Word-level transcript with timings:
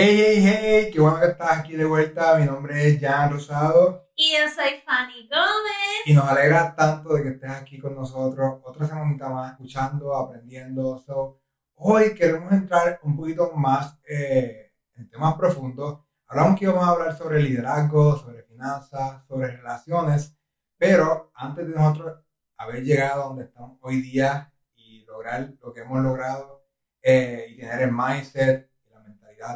Hey, 0.00 0.16
hey, 0.16 0.40
hey, 0.46 0.90
qué 0.92 1.00
bueno 1.00 1.18
que 1.18 1.26
estás 1.26 1.58
aquí 1.58 1.74
de 1.74 1.84
vuelta. 1.84 2.38
Mi 2.38 2.46
nombre 2.46 2.86
es 2.86 3.00
Jan 3.00 3.32
Rosado. 3.32 4.08
Y 4.14 4.30
yo 4.30 4.48
soy 4.48 4.80
Fanny 4.86 5.28
Gómez. 5.28 6.06
Y 6.06 6.14
nos 6.14 6.24
alegra 6.24 6.72
tanto 6.76 7.14
de 7.14 7.24
que 7.24 7.28
estés 7.30 7.50
aquí 7.50 7.80
con 7.80 7.96
nosotros. 7.96 8.60
Otra 8.62 8.86
semanita 8.86 9.28
más 9.28 9.50
escuchando, 9.50 10.14
aprendiendo. 10.14 11.00
So, 11.00 11.40
hoy 11.74 12.14
queremos 12.14 12.52
entrar 12.52 13.00
un 13.02 13.16
poquito 13.16 13.50
más 13.56 13.98
eh, 14.08 14.70
en 14.94 15.10
temas 15.10 15.34
profundos. 15.34 15.98
Hablamos 16.28 16.56
que 16.56 16.66
íbamos 16.66 16.84
a 16.84 16.90
hablar 16.90 17.18
sobre 17.18 17.42
liderazgo, 17.42 18.16
sobre 18.18 18.44
finanzas, 18.44 19.26
sobre 19.26 19.48
relaciones. 19.48 20.32
Pero 20.76 21.32
antes 21.34 21.66
de 21.66 21.74
nosotros 21.74 22.24
haber 22.56 22.84
llegado 22.84 23.24
a 23.24 23.26
donde 23.26 23.46
estamos 23.46 23.80
hoy 23.80 24.00
día 24.00 24.52
y 24.76 25.04
lograr 25.06 25.54
lo 25.60 25.72
que 25.72 25.80
hemos 25.80 26.00
logrado 26.04 26.68
eh, 27.02 27.46
y 27.48 27.56
tener 27.56 27.82
el 27.82 27.90
mindset 27.90 28.67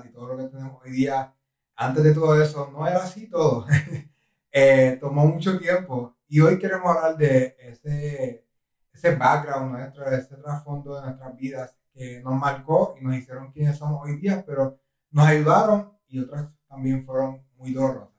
y 0.05 0.13
todo 0.13 0.29
lo 0.29 0.37
que 0.37 0.45
tenemos 0.45 0.81
hoy 0.83 0.93
día, 0.93 1.35
antes 1.77 2.05
de 2.05 2.15
todo 2.15 2.41
eso 2.41 2.71
no 2.73 2.87
era 2.87 3.03
así 3.03 3.29
todo. 3.29 3.67
Eh, 4.55 4.99
tomó 5.01 5.25
mucho 5.25 5.59
tiempo 5.59 6.15
y 6.29 6.39
hoy 6.41 6.59
queremos 6.59 6.95
hablar 6.95 7.17
de 7.17 7.57
ese, 7.59 8.45
ese 8.93 9.17
background 9.17 9.73
nuestro, 9.73 10.05
ese 10.11 10.37
trasfondo 10.37 10.95
de 10.95 11.07
nuestras 11.07 11.35
vidas 11.35 11.75
que 11.95 12.21
nos 12.21 12.35
marcó 12.35 12.95
y 13.01 13.03
nos 13.03 13.17
hicieron 13.17 13.51
quienes 13.51 13.79
somos 13.79 14.05
hoy 14.05 14.19
día, 14.19 14.45
pero 14.47 14.79
nos 15.11 15.27
ayudaron 15.27 15.93
y 16.07 16.21
otras 16.21 16.51
también 16.69 17.03
fueron 17.03 17.43
muy 17.57 17.73
dolorosas. 17.73 18.13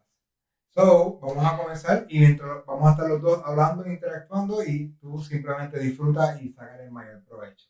So, 0.70 1.20
vamos 1.20 1.45
a 1.45 1.55
comenzar 1.55 2.07
y 2.09 2.18
mientras 2.18 2.66
vamos 2.66 2.88
a 2.88 2.91
estar 2.93 3.07
los 3.07 3.21
dos 3.21 3.43
hablando, 3.45 3.85
interactuando 3.85 4.63
y 4.63 4.88
tú 4.99 5.21
simplemente 5.21 5.77
disfruta 5.77 6.41
y 6.41 6.51
sacar 6.51 6.82
el 6.82 6.90
mayor 6.90 7.23
provecho. 7.26 7.68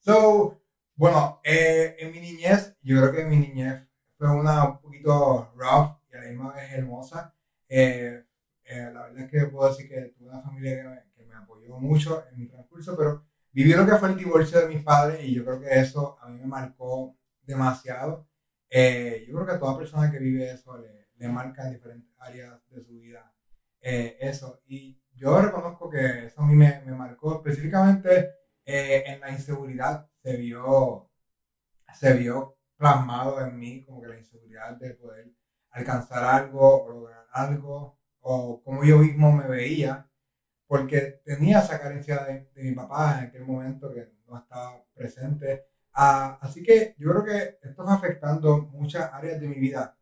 So, 0.00 0.60
bueno, 1.00 1.40
eh, 1.44 1.96
en 1.98 2.12
mi 2.12 2.20
niñez, 2.20 2.76
yo 2.82 3.00
creo 3.00 3.10
que 3.10 3.24
mi 3.24 3.36
niñez 3.36 3.88
fue 4.18 4.28
una 4.28 4.68
un 4.68 4.80
poquito 4.82 5.50
rough 5.56 5.96
y 6.12 6.14
a 6.14 6.20
la 6.20 6.28
misma 6.28 6.52
vez 6.52 6.70
hermosa. 6.72 7.34
Eh, 7.66 8.22
eh, 8.64 8.90
la 8.92 9.04
verdad 9.04 9.20
es 9.20 9.30
que 9.30 9.46
puedo 9.46 9.70
decir 9.70 9.88
que 9.88 10.12
tuve 10.18 10.28
una 10.28 10.42
familia 10.42 10.76
que 10.76 10.88
me, 10.88 11.02
que 11.16 11.24
me, 11.24 11.34
apoyó 11.36 11.78
mucho 11.78 12.22
en 12.30 12.40
mi 12.40 12.48
transcurso, 12.48 12.94
pero 12.98 13.24
viví 13.50 13.72
lo 13.72 13.86
que 13.86 13.96
fue 13.96 14.10
el 14.10 14.18
divorcio 14.18 14.60
de 14.60 14.68
mis 14.68 14.84
padres 14.84 15.24
y 15.24 15.36
yo 15.36 15.42
creo 15.42 15.58
que 15.58 15.80
eso 15.80 16.18
a 16.20 16.28
mí 16.28 16.38
me 16.38 16.46
marcó 16.46 17.16
demasiado. 17.44 18.28
yo 18.70 19.34
creo 19.34 19.46
que 19.46 19.52
a 19.52 19.58
toda 19.58 19.78
persona 19.78 20.10
que 20.10 20.18
vive 20.18 20.50
eso 20.50 20.76
le, 20.76 21.08
le 21.16 21.28
marca 21.28 21.64
en 21.66 21.72
diferentes 21.72 22.12
áreas 22.18 22.60
de 22.68 22.84
su 22.84 22.98
vida 22.98 23.32
eso. 23.80 24.60
Y 24.66 25.00
yo 25.14 25.40
reconozco 25.40 25.88
que 25.88 26.26
eso 26.26 26.42
a 26.42 26.46
mí 26.46 26.54
me, 26.54 26.82
me 26.84 26.92
marcó 26.92 27.36
específicamente 27.36 28.34
en 28.66 29.18
la 29.20 29.30
inseguridad 29.30 30.09
se 30.22 30.36
vio, 30.36 31.10
se 31.94 32.14
vio 32.14 32.56
plasmado 32.76 33.40
en 33.40 33.58
mí 33.58 33.84
como 33.84 34.00
que 34.00 34.08
la 34.08 34.18
inseguridad 34.18 34.76
de 34.76 34.94
poder 34.94 35.32
alcanzar 35.70 36.24
algo 36.24 36.84
o 36.84 36.88
lograr 36.90 37.26
algo 37.32 37.98
o 38.20 38.62
como 38.62 38.84
yo 38.84 38.98
mismo 38.98 39.32
me 39.32 39.46
veía 39.46 40.10
porque 40.66 41.20
tenía 41.24 41.58
esa 41.60 41.80
carencia 41.80 42.24
de, 42.24 42.48
mi 42.62 42.72
papá 42.74 43.18
en 43.18 43.26
aquel 43.26 43.44
momento 43.44 43.92
que 43.92 44.12
no 44.28 44.38
estaba 44.38 44.84
presente. 44.94 45.66
Ah, 45.92 46.38
así 46.40 46.62
que 46.62 46.94
yo 46.96 47.10
creo 47.10 47.24
que 47.24 47.58
esto 47.68 47.82
está 47.82 47.94
afectando 47.94 48.62
muchas 48.62 49.12
áreas 49.12 49.40
de 49.40 49.48
mi 49.48 49.56
vida. 49.58 49.96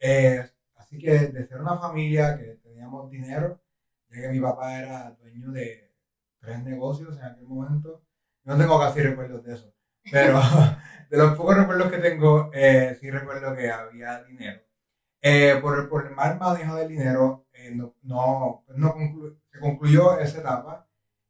Eh, 0.00 0.48
así 0.76 0.98
que 0.98 1.10
de 1.10 1.46
ser 1.46 1.60
una 1.60 1.78
familia 1.78 2.38
que 2.38 2.58
teníamos 2.62 3.10
dinero, 3.10 3.60
ya 4.08 4.22
que 4.22 4.28
mi 4.30 4.40
papá 4.40 4.78
era 4.80 5.10
dueño 5.10 5.52
de 5.52 5.92
tres 6.40 6.64
negocios 6.64 7.18
en 7.18 7.24
aquel 7.24 7.44
momento, 7.46 8.02
no 8.48 8.56
tengo 8.56 8.80
casi 8.80 9.02
recuerdos 9.02 9.44
de 9.44 9.52
eso, 9.52 9.74
pero 10.10 10.40
de 11.10 11.18
los 11.18 11.36
pocos 11.36 11.54
recuerdos 11.54 11.92
que 11.92 11.98
tengo, 11.98 12.50
eh, 12.54 12.96
sí 12.98 13.10
recuerdo 13.10 13.54
que 13.54 13.70
había 13.70 14.24
dinero. 14.24 14.62
Eh, 15.20 15.58
por, 15.60 16.06
el, 16.06 16.14
mal 16.14 16.38
manejo 16.38 16.76
del 16.76 16.88
dinero, 16.88 17.46
eh, 17.52 17.74
no, 17.74 17.94
no, 18.04 18.64
se 19.52 19.58
concluyó 19.60 20.18
esa 20.18 20.38
etapa 20.38 20.88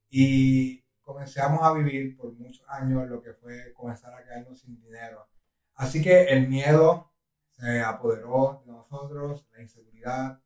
y 0.08 0.84
comenzamos 1.02 1.60
a 1.64 1.72
vivir 1.72 2.16
por 2.16 2.32
muchos 2.34 2.64
años 2.68 3.08
lo 3.08 3.20
que 3.20 3.32
fue 3.32 3.72
comenzar 3.72 4.14
a 4.14 4.22
quedarnos 4.22 4.60
sin 4.60 4.80
dinero. 4.80 5.26
Así 5.74 6.00
que 6.00 6.22
el 6.26 6.48
miedo 6.48 7.10
se 7.50 7.80
apoderó 7.80 8.62
de 8.64 8.70
nosotros, 8.70 9.44
la 9.56 9.62
inseguridad, 9.62 10.40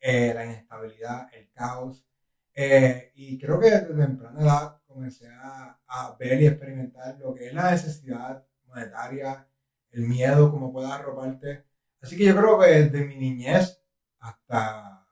la 0.00 0.44
inestabilidad, 0.46 1.28
el 1.34 1.50
caos. 1.50 2.06
Y 2.56 3.38
creo 3.38 3.58
que 3.58 3.70
desde 3.70 3.94
temprana 3.94 4.40
edad 4.40 4.80
comencé 4.86 5.28
a, 5.28 5.80
a, 5.86 6.16
ver 6.16 6.40
y 6.40 6.46
experimentar 6.46 7.18
lo 7.18 7.34
que 7.34 7.48
es 7.48 7.54
la 7.54 7.70
necesidad 7.72 8.46
monetaria, 8.66 9.48
el 9.90 10.02
miedo, 10.02 10.50
cómo 10.50 10.72
puedas 10.72 10.92
arroparte. 10.92 11.64
Así 12.00 12.16
que 12.16 12.24
yo 12.24 12.36
creo 12.36 12.58
que 12.60 12.66
desde 12.66 13.04
mi 13.06 13.16
niñez 13.16 13.80
hasta, 14.20 15.06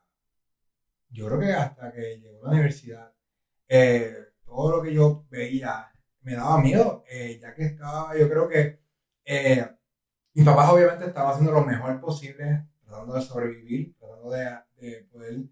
yo 1.11 1.27
creo 1.27 1.41
que 1.41 1.53
hasta 1.53 1.93
que 1.93 2.21
llegó 2.21 2.45
a 2.45 2.49
la 2.49 2.53
universidad, 2.53 3.13
eh, 3.69 4.17
todo 4.45 4.77
lo 4.77 4.83
que 4.83 4.95
yo 4.95 5.27
veía 5.31 5.91
me 6.21 6.35
daba 6.35 6.61
miedo, 6.61 7.05
eh, 7.09 7.39
ya 7.41 7.55
que 7.55 7.65
estaba, 7.65 8.17
yo 8.17 8.29
creo 8.29 8.49
que 8.49 8.81
eh, 9.25 9.67
mis 10.35 10.45
papás 10.45 10.71
obviamente 10.71 11.07
estaban 11.07 11.33
haciendo 11.33 11.53
lo 11.53 11.65
mejor 11.65 12.01
posible, 12.01 12.69
tratando 12.85 13.15
de 13.15 13.23
sobrevivir, 13.23 13.97
tratando 13.99 14.31
de, 14.31 14.59
de 14.77 15.05
poder 15.05 15.45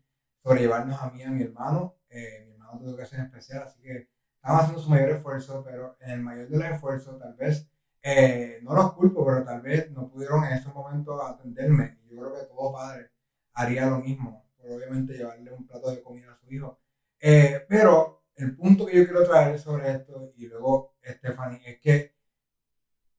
sobrellevarnos 0.42 1.00
a 1.00 1.10
mí 1.10 1.20
y 1.20 1.22
a 1.22 1.30
mi 1.30 1.42
hermano. 1.42 1.96
mi 2.10 2.52
hermano 2.52 2.78
tuvo 2.78 3.04
ser 3.04 3.20
especial, 3.20 3.62
así 3.62 3.80
que 3.80 4.08
estaban 4.36 4.60
haciendo 4.60 4.82
su 4.82 4.90
mayor 4.90 5.10
esfuerzo, 5.10 5.62
pero 5.64 5.96
en 6.00 6.10
el 6.10 6.20
mayor 6.20 6.48
de 6.48 6.58
los 6.58 6.68
esfuerzos, 6.68 7.18
tal 7.18 7.34
vez, 7.34 7.68
eh, 8.02 8.58
no 8.62 8.74
los 8.74 8.94
culpo, 8.94 9.24
pero 9.26 9.44
tal 9.44 9.60
vez 9.60 9.90
no 9.90 10.08
pudieron 10.08 10.44
en 10.44 10.54
ese 10.54 10.68
momento 10.70 11.22
atenderme. 11.22 11.98
Yo 12.08 12.16
creo 12.16 12.34
que 12.34 12.46
todo 12.46 12.72
padre 12.72 13.10
haría 13.52 13.86
lo 13.86 13.98
mismo, 13.98 14.46
por 14.56 14.70
obviamente 14.70 15.14
llevarle 15.14 15.52
un 15.52 15.66
plato 15.66 15.90
de 15.90 16.02
comida 16.02 16.32
a 16.32 16.36
su 16.36 16.50
hijo. 16.52 16.80
Eh, 17.20 17.66
pero 17.68 18.24
el 18.36 18.56
punto 18.56 18.86
que 18.86 18.96
yo 18.96 19.04
quiero 19.04 19.24
traer 19.24 19.58
sobre 19.58 19.90
esto, 19.90 20.32
y 20.36 20.46
luego 20.46 20.96
Stephanie, 21.04 21.60
es 21.66 21.80
que 21.80 22.14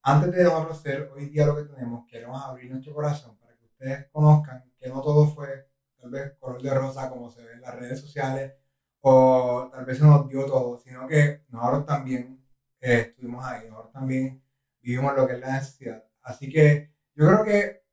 antes 0.01 0.31
de 0.31 0.43
nosotros 0.43 0.81
ser 0.81 1.11
hoy 1.13 1.29
día 1.29 1.45
lo 1.45 1.55
que 1.55 1.71
tenemos, 1.71 2.07
queremos 2.07 2.43
abrir 2.43 2.71
nuestro 2.71 2.93
corazón 2.93 3.37
para 3.37 3.55
que 3.55 3.65
ustedes 3.65 4.07
conozcan 4.11 4.71
que 4.79 4.89
no 4.89 5.01
todo 5.01 5.27
fue 5.27 5.70
tal 6.01 6.11
vez 6.11 6.33
color 6.39 6.61
de 6.61 6.73
rosa 6.73 7.09
como 7.09 7.29
se 7.29 7.43
ve 7.43 7.53
en 7.53 7.61
las 7.61 7.75
redes 7.75 8.01
sociales 8.01 8.53
o 9.01 9.69
tal 9.71 9.85
vez 9.85 9.97
se 9.97 10.03
nos 10.03 10.27
dio 10.27 10.45
todo, 10.45 10.77
sino 10.79 11.07
que 11.07 11.43
nosotros 11.49 11.85
también 11.85 12.43
eh, 12.79 13.05
estuvimos 13.09 13.45
ahí, 13.45 13.69
nosotros 13.69 13.93
también 13.93 14.43
vivimos 14.81 15.15
lo 15.15 15.27
que 15.27 15.33
es 15.33 15.39
la 15.39 15.53
necesidad. 15.53 16.03
Así 16.21 16.49
que 16.49 16.91
yo 17.15 17.27
creo 17.27 17.43
que 17.43 17.83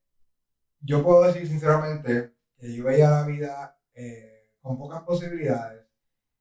yo 0.80 1.02
puedo 1.02 1.24
decir 1.24 1.46
sinceramente 1.46 2.32
que 2.56 2.74
yo 2.74 2.84
veía 2.84 3.10
la 3.10 3.26
vida 3.26 3.78
eh, 3.94 4.54
con 4.60 4.78
pocas 4.78 5.02
posibilidades 5.02 5.86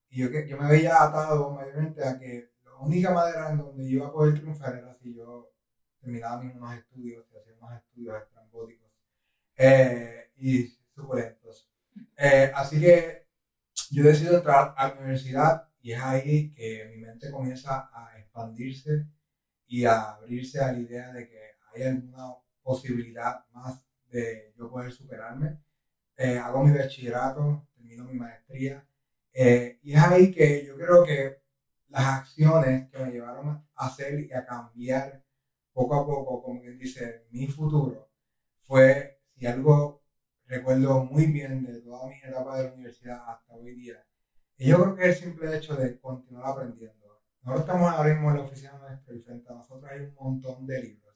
y 0.09 0.21
yo, 0.21 0.31
que, 0.31 0.47
yo 0.47 0.57
me 0.57 0.69
veía 0.69 1.03
atado 1.03 1.51
mayormente 1.51 2.03
a 2.03 2.17
que 2.17 2.51
la 2.63 2.75
única 2.75 3.11
manera 3.11 3.51
en 3.51 3.57
donde 3.57 3.83
yo 3.83 3.97
iba 3.97 4.07
a 4.07 4.13
poder 4.13 4.35
triunfar 4.35 4.75
era 4.75 4.93
si 4.93 5.13
yo 5.13 5.51
terminaba 5.99 6.41
mis 6.41 6.55
unos 6.55 6.73
estudios, 6.75 7.25
y 7.31 7.37
hacía 7.37 7.53
unos 7.59 7.75
estudios 7.75 8.21
estrambóticos 8.21 8.87
eh, 9.57 10.31
y 10.37 10.76
suculentos. 10.97 11.69
así 12.53 12.81
que 12.81 13.27
yo 13.91 14.03
decido 14.03 14.37
entrar 14.37 14.73
a 14.75 14.89
la 14.89 14.95
universidad 14.95 15.69
y 15.81 15.93
es 15.93 16.01
ahí 16.01 16.53
que 16.53 16.89
mi 16.91 16.97
mente 16.97 17.31
comienza 17.31 17.89
a 17.93 18.19
expandirse 18.19 19.07
y 19.67 19.85
a 19.85 20.15
abrirse 20.15 20.59
a 20.59 20.73
la 20.73 20.79
idea 20.79 21.13
de 21.13 21.27
que 21.29 21.39
hay 21.73 21.83
alguna 21.83 22.33
posibilidad 22.61 23.45
más 23.51 23.81
de 24.09 24.53
yo 24.57 24.69
poder 24.69 24.91
superarme. 24.91 25.61
Eh, 26.17 26.37
hago 26.37 26.63
mi 26.63 26.77
bachillerato, 26.77 27.67
termino 27.75 28.05
mi 28.05 28.15
maestría 28.15 28.87
eh, 29.39 29.79
y 29.83 29.93
es 29.93 30.01
ahí 30.01 30.31
que 30.31 30.65
yo 30.65 30.75
creo 30.75 31.03
que 31.03 31.43
las 31.89 32.21
acciones 32.21 32.89
que 32.89 32.97
me 32.97 33.11
llevaron 33.11 33.49
a 33.49 33.85
hacer 33.85 34.19
y 34.19 34.33
a 34.33 34.43
cambiar 34.43 35.23
poco 35.73 35.93
a 35.93 36.05
poco, 36.05 36.41
como 36.41 36.59
quien 36.59 36.79
dice, 36.79 37.27
mi 37.29 37.45
futuro, 37.47 38.09
fue 38.63 39.19
si 39.35 39.45
algo 39.45 40.01
recuerdo 40.47 41.03
muy 41.05 41.27
bien 41.27 41.63
de 41.63 41.81
toda 41.81 42.07
mi 42.07 42.15
etapa 42.23 42.57
de 42.57 42.63
la 42.63 42.73
universidad 42.73 43.29
hasta 43.29 43.53
hoy 43.53 43.75
día. 43.75 44.03
Y 44.57 44.69
yo 44.69 44.81
creo 44.81 44.95
que 44.95 45.09
es 45.09 45.17
el 45.17 45.23
simple 45.23 45.55
hecho 45.55 45.75
de 45.75 45.99
continuar 45.99 46.51
aprendiendo. 46.51 47.21
Nosotros 47.41 47.67
estamos 47.67 47.93
ahora 47.93 48.13
mismo 48.13 48.31
en 48.31 48.37
la 48.37 48.43
oficina 48.43 48.77
nuestra 48.77 49.15
y 49.15 49.19
frente 49.19 49.49
a 49.49 49.55
nosotros 49.55 49.89
hay 49.91 50.01
un 50.01 50.13
montón 50.15 50.65
de 50.65 50.81
libros. 50.81 51.15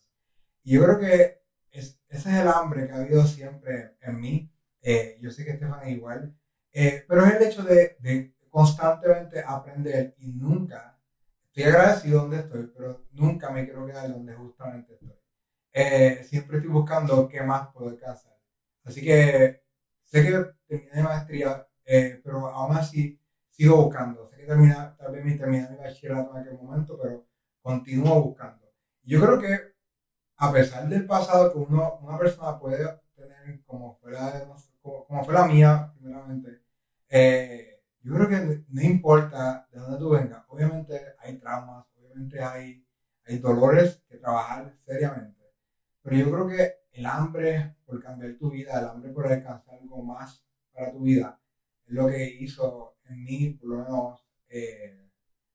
Y 0.63 0.75
yo 0.75 0.83
creo 0.83 1.00
que 1.00 1.42
ese 1.72 2.00
es 2.10 2.25
el 2.25 2.48
hambre 2.48 2.88
que 2.88 2.94
ha 2.94 2.98
habido 2.98 3.25
siempre 3.25 3.98
en 4.01 4.19
mí. 4.19 4.54
Eh, 4.81 5.18
yo 5.22 5.31
sé 5.31 5.45
que 5.45 5.51
Estefan 5.51 5.88
es 5.88 5.95
igual. 5.95 6.38
Eh, 6.74 7.04
pero 7.07 7.25
es 7.25 7.34
el 7.34 7.44
hecho 7.44 7.63
de, 7.63 7.98
de, 8.00 8.36
constantemente 8.50 9.42
aprender 9.45 10.16
y 10.19 10.34
nunca, 10.34 11.00
estoy 11.45 11.63
agradecido 11.63 12.22
donde 12.22 12.39
estoy, 12.39 12.69
pero 12.75 13.06
nunca 13.12 13.50
me 13.50 13.63
quiero 13.63 13.86
quedar 13.86 14.12
donde 14.12 14.34
justamente 14.34 14.94
estoy. 14.94 15.18
Eh, 15.74 16.24
siempre 16.25 16.57
estoy 16.57 16.72
buscando 16.72 17.27
qué 17.30 17.42
más 17.42 17.69
puedo 17.74 17.89
alcanzar. 17.89 18.38
Así 18.83 19.01
que 19.01 19.62
sé 20.04 20.24
que 20.24 20.31
terminé 20.68 20.92
de 20.95 21.04
maestría, 21.04 21.66
eh, 21.86 22.19
pero 22.24 22.48
aún 22.48 22.75
así 22.75 23.18
sigo 23.50 23.78
buscando. 23.83 24.28
Sé 24.30 24.38
que 24.38 24.45
termina, 24.45 24.95
tal 24.98 25.12
vez 25.12 25.24
me 25.24 25.36
terminé 25.36 25.68
mi 25.69 25.78
bachillerato 25.78 26.31
en 26.31 26.38
aquel 26.42 26.54
momento, 26.56 26.98
pero 27.01 27.25
continúo 27.62 28.22
buscando. 28.22 28.66
Yo 29.04 29.19
creo 29.22 29.38
que 29.39 29.72
a 30.38 30.51
pesar 30.51 30.88
del 30.89 31.06
pasado 31.06 31.51
que 31.51 31.57
uno, 31.57 31.98
una 32.01 32.18
persona 32.18 32.57
puede 32.57 32.78
tener 33.16 33.62
como 33.66 33.98
de 34.04 34.45
nos- 34.45 34.69
como, 34.81 35.06
como 35.06 35.24
fue 35.24 35.34
la 35.34 35.45
mía, 35.45 35.92
primeramente, 36.00 36.60
eh, 37.10 37.80
yo 38.01 38.13
creo 38.16 38.27
que 38.27 38.63
no 38.68 38.81
importa 38.81 39.66
de 39.72 39.80
dónde 39.80 39.98
tú 39.98 40.10
vengas, 40.10 40.44
obviamente 40.48 41.13
hay 41.19 41.38
traumas, 41.38 41.86
obviamente 41.95 42.42
hay, 42.42 42.84
hay 43.25 43.38
dolores 43.38 44.01
que 44.10 44.18
trabajar 44.18 44.74
seriamente, 44.86 45.39
pero 46.01 46.16
yo 46.18 46.31
creo 46.31 46.48
que 46.48 46.74
el 46.93 47.05
hambre 47.05 47.75
por 47.85 48.01
cambiar 48.01 48.35
tu 48.38 48.51
vida, 48.51 48.79
el 48.79 48.85
hambre 48.88 49.11
por 49.11 49.27
alcanzar 49.27 49.75
algo 49.79 50.03
más 50.03 50.43
para 50.73 50.91
tu 50.91 51.01
vida, 51.01 51.39
es 51.88 51.93
lo 51.93 52.07
que 52.07 52.25
hizo 52.39 52.95
en 53.05 53.23
mí, 53.23 53.49
por 53.59 53.69
lo 53.69 53.77
menos, 53.83 54.25
eh, 54.49 55.09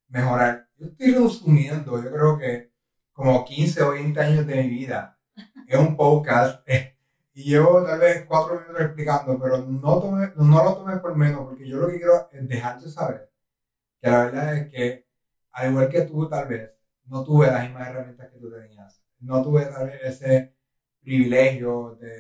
mejorar. 0.09 0.69
Yo 0.79 0.87
estoy 0.89 1.13
resumiendo, 1.15 2.03
yo 2.03 2.11
creo 2.13 2.39
que 2.39 2.73
como 3.13 3.45
15 3.45 3.83
o 3.83 3.93
20 3.93 4.21
años 4.21 4.47
de 4.47 4.57
mi 4.63 4.69
vida 4.71 5.19
es 5.69 5.79
un 5.79 5.97
podcast 5.97 6.63
eh, 6.69 6.97
y 7.35 7.45
llevo 7.51 7.83
tal 7.85 8.01
vez 8.01 8.25
cuatro 8.27 8.61
minutos 8.61 8.83
explicando, 8.83 9.39
pero 9.41 9.59
no, 9.59 10.01
tome- 10.03 10.33
no 10.37 10.65
lo 10.65 10.75
tomes 10.77 11.01
por 11.01 11.17
menos, 11.17 11.45
porque 11.47 11.69
yo 11.69 11.79
lo 11.79 11.89
que 11.89 11.99
quiero 11.99 12.29
es 12.33 12.49
dejarte 12.49 12.89
saber 12.91 13.31
que 14.01 14.11
la 14.11 14.25
verdad 14.27 14.57
es 14.57 14.69
que, 14.73 15.07
al 15.53 15.71
igual 15.71 15.89
que 15.89 16.03
tú, 16.03 16.29
tal 16.29 16.49
vez, 16.49 16.71
no 17.07 17.25
tuve 17.25 17.47
las 17.49 17.63
mismas 17.65 17.89
herramientas 17.89 18.31
que 18.31 18.39
tú 18.39 18.51
tenías, 18.51 19.03
no 19.21 19.43
tuve 19.43 19.67
tal 19.67 19.87
vez 19.87 20.01
ese 20.05 20.56
privilegio, 21.07 21.97
de, 22.01 22.11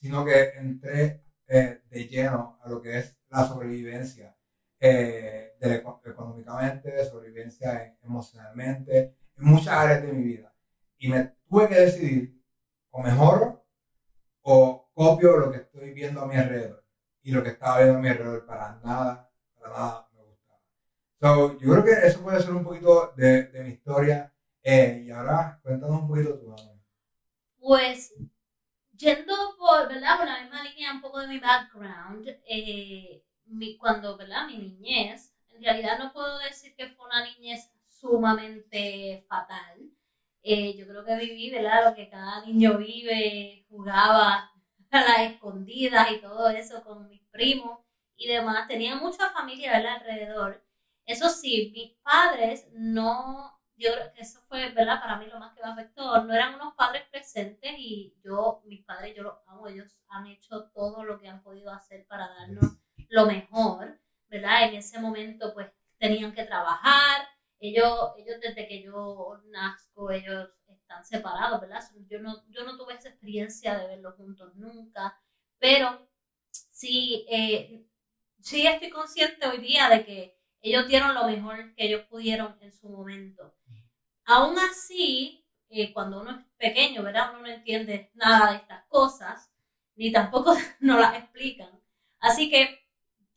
sino 0.00 0.24
que 0.24 0.36
entré 0.56 1.22
eh, 1.48 1.82
de 1.90 2.00
lleno 2.08 2.58
a 2.62 2.68
lo 2.70 2.80
que 2.82 2.98
es 2.98 3.16
la 3.28 3.44
sobrevivencia, 3.46 4.34
eh, 4.80 5.52
de 5.60 5.74
eco- 5.76 6.00
económicamente, 6.04 7.04
sobrevivencia 7.04 7.68
en- 7.84 7.96
emocionalmente, 8.02 8.96
en 9.36 9.44
muchas 9.44 9.74
áreas 9.84 10.02
de 10.02 10.12
mi 10.12 10.24
vida. 10.24 10.54
Y 10.98 11.08
me 11.08 11.20
tuve 11.48 11.68
que 11.68 11.80
decidir, 11.80 12.22
o 12.90 13.02
mejoro, 13.02 13.64
o 14.42 14.56
copio 14.94 15.36
lo 15.36 15.50
que 15.50 15.58
estoy 15.58 15.92
viendo 15.92 16.22
a 16.22 16.26
mi 16.26 16.36
alrededor. 16.36 16.84
Y 17.22 17.32
lo 17.32 17.42
que 17.42 17.50
estaba 17.50 17.78
viendo 17.78 17.98
a 17.98 18.00
mi 18.02 18.08
alrededor 18.08 18.46
para 18.46 18.80
nada, 18.84 19.30
para 19.60 19.68
nada 19.74 20.08
me 20.14 20.22
gustaba. 20.22 20.60
So, 21.20 21.58
yo 21.60 21.72
creo 21.72 21.84
que 21.84 22.06
eso 22.06 22.22
puede 22.22 22.40
ser 22.42 22.52
un 22.52 22.64
poquito 22.64 23.12
de, 23.16 23.44
de 23.48 23.64
mi 23.64 23.70
historia. 23.70 24.32
Eh, 24.62 25.04
y 25.06 25.10
ahora, 25.10 25.60
cuéntanos 25.62 26.02
un 26.02 26.08
poquito 26.08 26.38
tú, 26.38 26.46
amor. 26.52 26.71
Pues, 27.62 28.12
yendo 28.96 29.34
por, 29.56 29.86
¿verdad? 29.88 30.18
Por 30.18 30.26
la 30.26 30.40
misma 30.40 30.64
línea 30.64 30.90
un 30.92 31.00
poco 31.00 31.20
de 31.20 31.28
mi 31.28 31.38
background, 31.38 32.26
eh, 32.44 33.24
mi, 33.44 33.76
cuando, 33.78 34.16
¿verdad? 34.16 34.48
Mi 34.48 34.58
niñez, 34.58 35.32
en 35.48 35.62
realidad 35.62 35.96
no 35.96 36.12
puedo 36.12 36.40
decir 36.40 36.74
que 36.74 36.88
fue 36.88 37.06
una 37.06 37.24
niñez 37.24 37.70
sumamente 37.88 39.24
fatal. 39.28 39.78
Eh, 40.42 40.74
yo 40.76 40.88
creo 40.88 41.04
que 41.04 41.14
viví, 41.14 41.50
¿verdad? 41.50 41.88
Lo 41.88 41.94
que 41.94 42.10
cada 42.10 42.44
niño 42.44 42.78
vive, 42.78 43.64
jugaba 43.68 44.50
a 44.90 45.00
las 45.00 45.20
escondidas 45.20 46.10
y 46.10 46.20
todo 46.20 46.48
eso 46.48 46.82
con 46.82 47.08
mis 47.08 47.22
primos 47.30 47.78
y 48.16 48.26
demás. 48.26 48.66
Tenía 48.66 48.96
mucha 48.96 49.30
familia. 49.30 49.76
Alrededor. 49.76 50.64
Eso 51.06 51.28
sí, 51.28 51.70
mis 51.72 51.92
padres 52.02 52.66
no, 52.72 53.61
yo 53.82 53.92
creo 53.92 54.12
que 54.12 54.20
eso 54.20 54.40
fue, 54.48 54.70
¿verdad? 54.70 55.00
Para 55.00 55.18
mí 55.18 55.26
lo 55.26 55.38
más 55.38 55.54
que 55.54 55.62
me 55.62 55.70
afectó. 55.70 56.22
No 56.22 56.34
eran 56.34 56.54
unos 56.54 56.74
padres 56.74 57.04
presentes 57.10 57.72
y 57.76 58.14
yo, 58.24 58.62
mis 58.64 58.84
padres, 58.84 59.14
yo 59.16 59.22
los 59.22 59.34
amo. 59.46 59.68
Ellos 59.68 59.98
han 60.08 60.26
hecho 60.26 60.70
todo 60.74 61.04
lo 61.04 61.18
que 61.18 61.28
han 61.28 61.42
podido 61.42 61.70
hacer 61.72 62.06
para 62.06 62.28
darnos 62.28 62.76
lo 63.08 63.26
mejor, 63.26 63.98
¿verdad? 64.28 64.64
En 64.64 64.74
ese 64.76 64.98
momento, 65.00 65.52
pues, 65.52 65.70
tenían 65.98 66.32
que 66.32 66.44
trabajar. 66.44 67.28
Ellos, 67.58 68.12
ellos 68.16 68.40
desde 68.40 68.66
que 68.66 68.82
yo 68.82 69.40
nazco, 69.46 70.10
ellos 70.10 70.50
están 70.66 71.04
separados, 71.04 71.60
¿verdad? 71.60 71.82
Yo 72.08 72.20
no, 72.20 72.44
yo 72.48 72.64
no 72.64 72.76
tuve 72.76 72.94
esa 72.94 73.08
experiencia 73.08 73.78
de 73.78 73.86
verlos 73.86 74.16
juntos 74.16 74.54
nunca, 74.56 75.16
pero 75.58 76.08
sí, 76.50 77.24
eh, 77.30 77.86
sí 78.40 78.66
estoy 78.66 78.90
consciente 78.90 79.46
hoy 79.46 79.58
día 79.58 79.88
de 79.88 80.04
que 80.04 80.41
ellos 80.62 80.86
dieron 80.88 81.14
lo 81.14 81.26
mejor 81.26 81.74
que 81.74 81.86
ellos 81.86 82.02
pudieron 82.08 82.56
en 82.60 82.72
su 82.72 82.88
momento. 82.88 83.54
Aún 84.24 84.58
así, 84.58 85.44
eh, 85.68 85.92
cuando 85.92 86.20
uno 86.20 86.30
es 86.38 86.46
pequeño, 86.56 87.02
¿verdad? 87.02 87.30
Uno 87.32 87.42
no 87.42 87.48
entiende 87.48 88.10
nada 88.14 88.52
de 88.52 88.58
estas 88.58 88.84
cosas, 88.86 89.50
ni 89.96 90.12
tampoco 90.12 90.54
nos 90.80 91.00
las 91.00 91.16
explican. 91.16 91.70
Así 92.20 92.48
que 92.50 92.80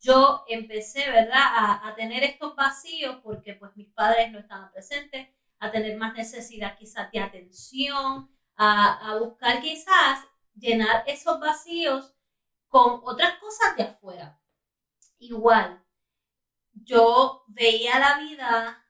yo 0.00 0.44
empecé, 0.48 1.10
¿verdad?, 1.10 1.42
a, 1.42 1.88
a 1.88 1.94
tener 1.96 2.22
estos 2.22 2.54
vacíos 2.54 3.16
porque 3.22 3.54
pues 3.54 3.76
mis 3.76 3.88
padres 3.88 4.30
no 4.30 4.38
estaban 4.38 4.70
presentes, 4.70 5.28
a 5.58 5.70
tener 5.70 5.96
más 5.96 6.14
necesidad 6.14 6.76
quizás 6.78 7.10
de 7.10 7.20
atención, 7.20 8.30
a, 8.56 9.10
a 9.10 9.18
buscar 9.18 9.60
quizás 9.60 10.24
llenar 10.54 11.04
esos 11.06 11.40
vacíos 11.40 12.14
con 12.68 13.00
otras 13.04 13.38
cosas 13.38 13.76
de 13.76 13.84
afuera. 13.84 14.40
Igual, 15.18 15.82
yo 16.84 17.44
veía 17.48 17.98
la 17.98 18.18
vida 18.18 18.84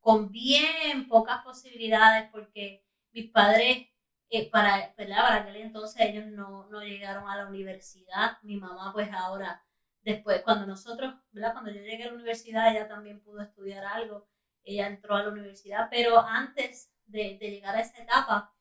con 0.00 0.30
bien 0.30 1.08
pocas 1.08 1.42
posibilidades 1.44 2.30
porque 2.30 2.84
mis 3.12 3.30
padres, 3.30 3.88
eh, 4.30 4.50
para, 4.50 4.94
¿verdad? 4.96 5.38
aquel 5.38 5.56
entonces 5.56 6.00
ellos 6.02 6.26
no, 6.26 6.68
no 6.68 6.82
llegaron 6.82 7.28
a 7.28 7.36
la 7.36 7.46
universidad. 7.46 8.38
Mi 8.42 8.56
mamá 8.56 8.92
pues 8.92 9.10
ahora, 9.12 9.64
después, 10.02 10.42
cuando 10.42 10.66
nosotros, 10.66 11.14
¿verdad? 11.32 11.52
cuando 11.52 11.70
yo 11.70 11.80
llegué 11.82 12.04
a 12.04 12.08
la 12.08 12.14
universidad, 12.14 12.70
ella 12.70 12.88
también 12.88 13.22
pudo 13.22 13.42
estudiar 13.42 13.84
algo, 13.84 14.28
ella 14.62 14.86
entró 14.88 15.16
a 15.16 15.22
la 15.22 15.30
universidad, 15.30 15.88
pero 15.90 16.20
antes 16.20 16.90
de, 17.06 17.38
de 17.40 17.50
llegar 17.50 17.76
a 17.76 17.80
esa 17.80 18.02
etapa, 18.02 18.54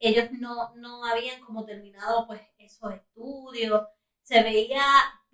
ellos 0.00 0.30
no, 0.32 0.74
no 0.76 1.04
habían 1.04 1.40
como 1.40 1.64
terminado 1.64 2.26
pues 2.26 2.40
esos 2.58 2.92
estudios, 2.94 3.86
se 4.22 4.42
veía 4.42 4.82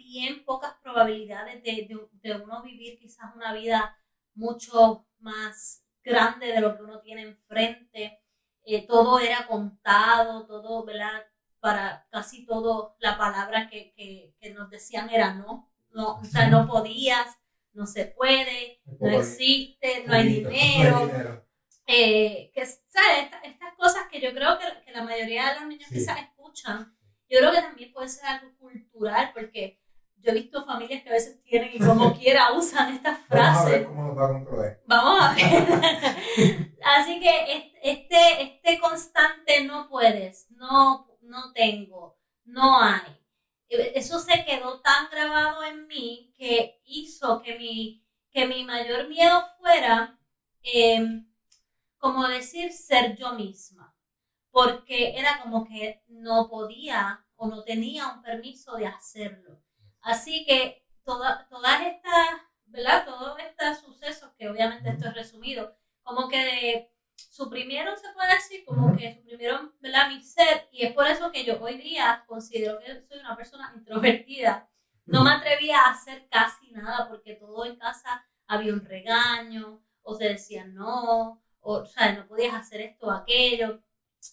bien 0.05 0.45
pocas 0.45 0.75
probabilidades 0.83 1.63
de, 1.63 1.89
de, 1.89 2.09
de 2.13 2.37
uno 2.43 2.63
vivir 2.63 2.99
quizás 2.99 3.35
una 3.35 3.53
vida 3.53 3.97
mucho 4.35 5.07
más 5.19 5.85
grande 6.03 6.49
de 6.49 6.61
lo 6.61 6.77
que 6.77 6.83
uno 6.83 7.01
tiene 7.01 7.23
enfrente. 7.23 8.21
Eh, 8.65 8.87
todo 8.87 9.19
era 9.19 9.47
contado, 9.47 10.47
todo, 10.47 10.85
¿verdad? 10.85 11.25
Para 11.61 12.07
casi 12.11 12.45
todo, 12.47 12.97
la 12.99 13.17
palabra 13.17 13.69
que, 13.69 13.93
que, 13.95 14.35
que, 14.39 14.51
nos 14.51 14.71
decían 14.71 15.09
era 15.11 15.35
no. 15.35 15.73
no. 15.91 16.17
O 16.17 16.25
sea, 16.25 16.49
no 16.49 16.67
podías, 16.67 17.27
no 17.73 17.87
se 17.87 18.07
puede, 18.07 18.81
no 19.01 19.09
existe, 19.09 20.05
no 20.07 20.15
hay 20.15 20.29
dinero. 20.29 21.45
Eh, 21.87 22.51
que, 22.55 22.65
¿sabes? 22.67 23.25
Estas, 23.25 23.45
estas 23.45 23.75
cosas 23.77 24.05
que 24.11 24.21
yo 24.21 24.33
creo 24.33 24.59
que, 24.59 24.65
que, 24.85 24.93
la 24.93 25.05
mayoría 25.05 25.53
de 25.53 25.61
los 25.61 25.69
niños 25.69 25.89
sí. 25.89 25.97
quizás 25.97 26.19
escuchan, 26.21 26.97
yo 27.29 27.39
creo 27.39 27.53
que 27.53 27.61
también 27.61 27.93
puede 27.93 28.09
ser 28.09 28.25
algo 28.27 28.57
cultural, 28.57 29.33
porque 29.35 29.84
yo 30.25 30.31
he 30.31 30.35
visto 30.35 30.65
familias 30.65 31.03
que 31.03 31.11
a 31.11 31.13
veces 31.13 31.43
tienen 31.43 31.71
y 31.75 31.79
como 31.79 32.15
quiera 32.19 32.53
usan 32.53 32.95
estas 32.95 33.19
frases. 33.27 33.55
Vamos 33.55 33.67
a 33.67 33.71
ver 33.71 33.87
cómo 33.87 34.03
nos 34.05 34.19
va 34.19 34.29
con 34.29 34.47
Chloe. 34.47 34.81
Vamos 34.87 35.23
a 35.23 35.35
ver. 35.35 36.77
Así 36.85 37.21
que 37.21 37.73
este, 37.83 38.43
este 38.43 38.79
constante 38.79 39.65
no 39.65 39.89
puedes, 39.89 40.51
no, 40.51 41.07
no 41.21 41.53
tengo, 41.53 42.19
no 42.45 42.81
hay. 42.81 43.21
Eso 43.69 44.19
se 44.19 44.45
quedó 44.45 44.81
tan 44.81 45.11
grabado 45.11 45.65
en 45.65 45.87
mí 45.87 46.33
que 46.37 46.81
hizo 46.85 47.43
que 47.43 47.59
mi, 47.59 48.07
que 48.31 48.47
mi 48.47 48.65
mayor 48.65 49.09
miedo 49.09 49.45
fuera, 49.59 50.19
eh, 50.63 51.25
como 51.99 52.29
decir, 52.29 52.73
ser 52.73 53.17
yo 53.17 53.33
misma. 53.33 53.95
Porque 54.51 55.19
era 55.19 55.41
como 55.43 55.67
que 55.67 56.05
no 56.07 56.49
podía 56.49 57.27
o 57.37 57.49
no 57.49 57.65
tenía 57.65 58.09
un 58.09 58.23
permiso 58.23 58.77
de 58.77 58.87
hacerlo. 58.87 59.64
Así 60.05 60.45
que 60.45 60.87
toda, 61.03 61.49
todas 61.49 61.81
estas, 61.81 62.29
¿verdad? 62.67 63.07
Todos 63.07 63.39
estos 63.41 63.79
sucesos, 63.79 64.31
que 64.39 64.49
obviamente 64.49 64.91
esto 64.91 65.09
es 65.09 65.15
resumido, 65.15 65.77
como 66.03 66.29
que 66.29 66.93
suprimieron, 67.17 67.97
se 67.97 68.13
puede 68.13 68.35
decir, 68.35 68.65
como 68.67 68.95
que 68.95 69.15
suprimieron, 69.15 69.75
¿verdad? 69.81 70.11
Mi 70.11 70.23
ser. 70.23 70.69
Y 70.71 70.85
es 70.85 70.93
por 70.93 71.07
eso 71.07 71.33
que 71.33 71.45
yo 71.45 71.59
hoy 71.61 71.79
día 71.79 72.25
considero 72.27 72.79
que 72.81 73.03
soy 73.09 73.19
una 73.19 73.35
persona 73.35 73.73
introvertida. 73.75 74.69
No 75.07 75.25
me 75.25 75.31
atrevía 75.31 75.81
a 75.81 75.93
hacer 75.93 76.29
casi 76.29 76.71
nada 76.71 77.09
porque 77.09 77.35
todo 77.37 77.65
en 77.65 77.77
casa 77.77 78.27
había 78.47 78.75
un 78.75 78.85
regaño, 78.85 79.83
o 80.03 80.15
se 80.15 80.25
decía 80.25 80.67
no, 80.67 81.43
o, 81.61 81.73
o 81.79 81.87
sea, 81.87 82.13
no 82.13 82.27
podías 82.27 82.55
hacer 82.55 82.83
esto 82.83 83.07
o 83.07 83.11
aquello. 83.11 83.83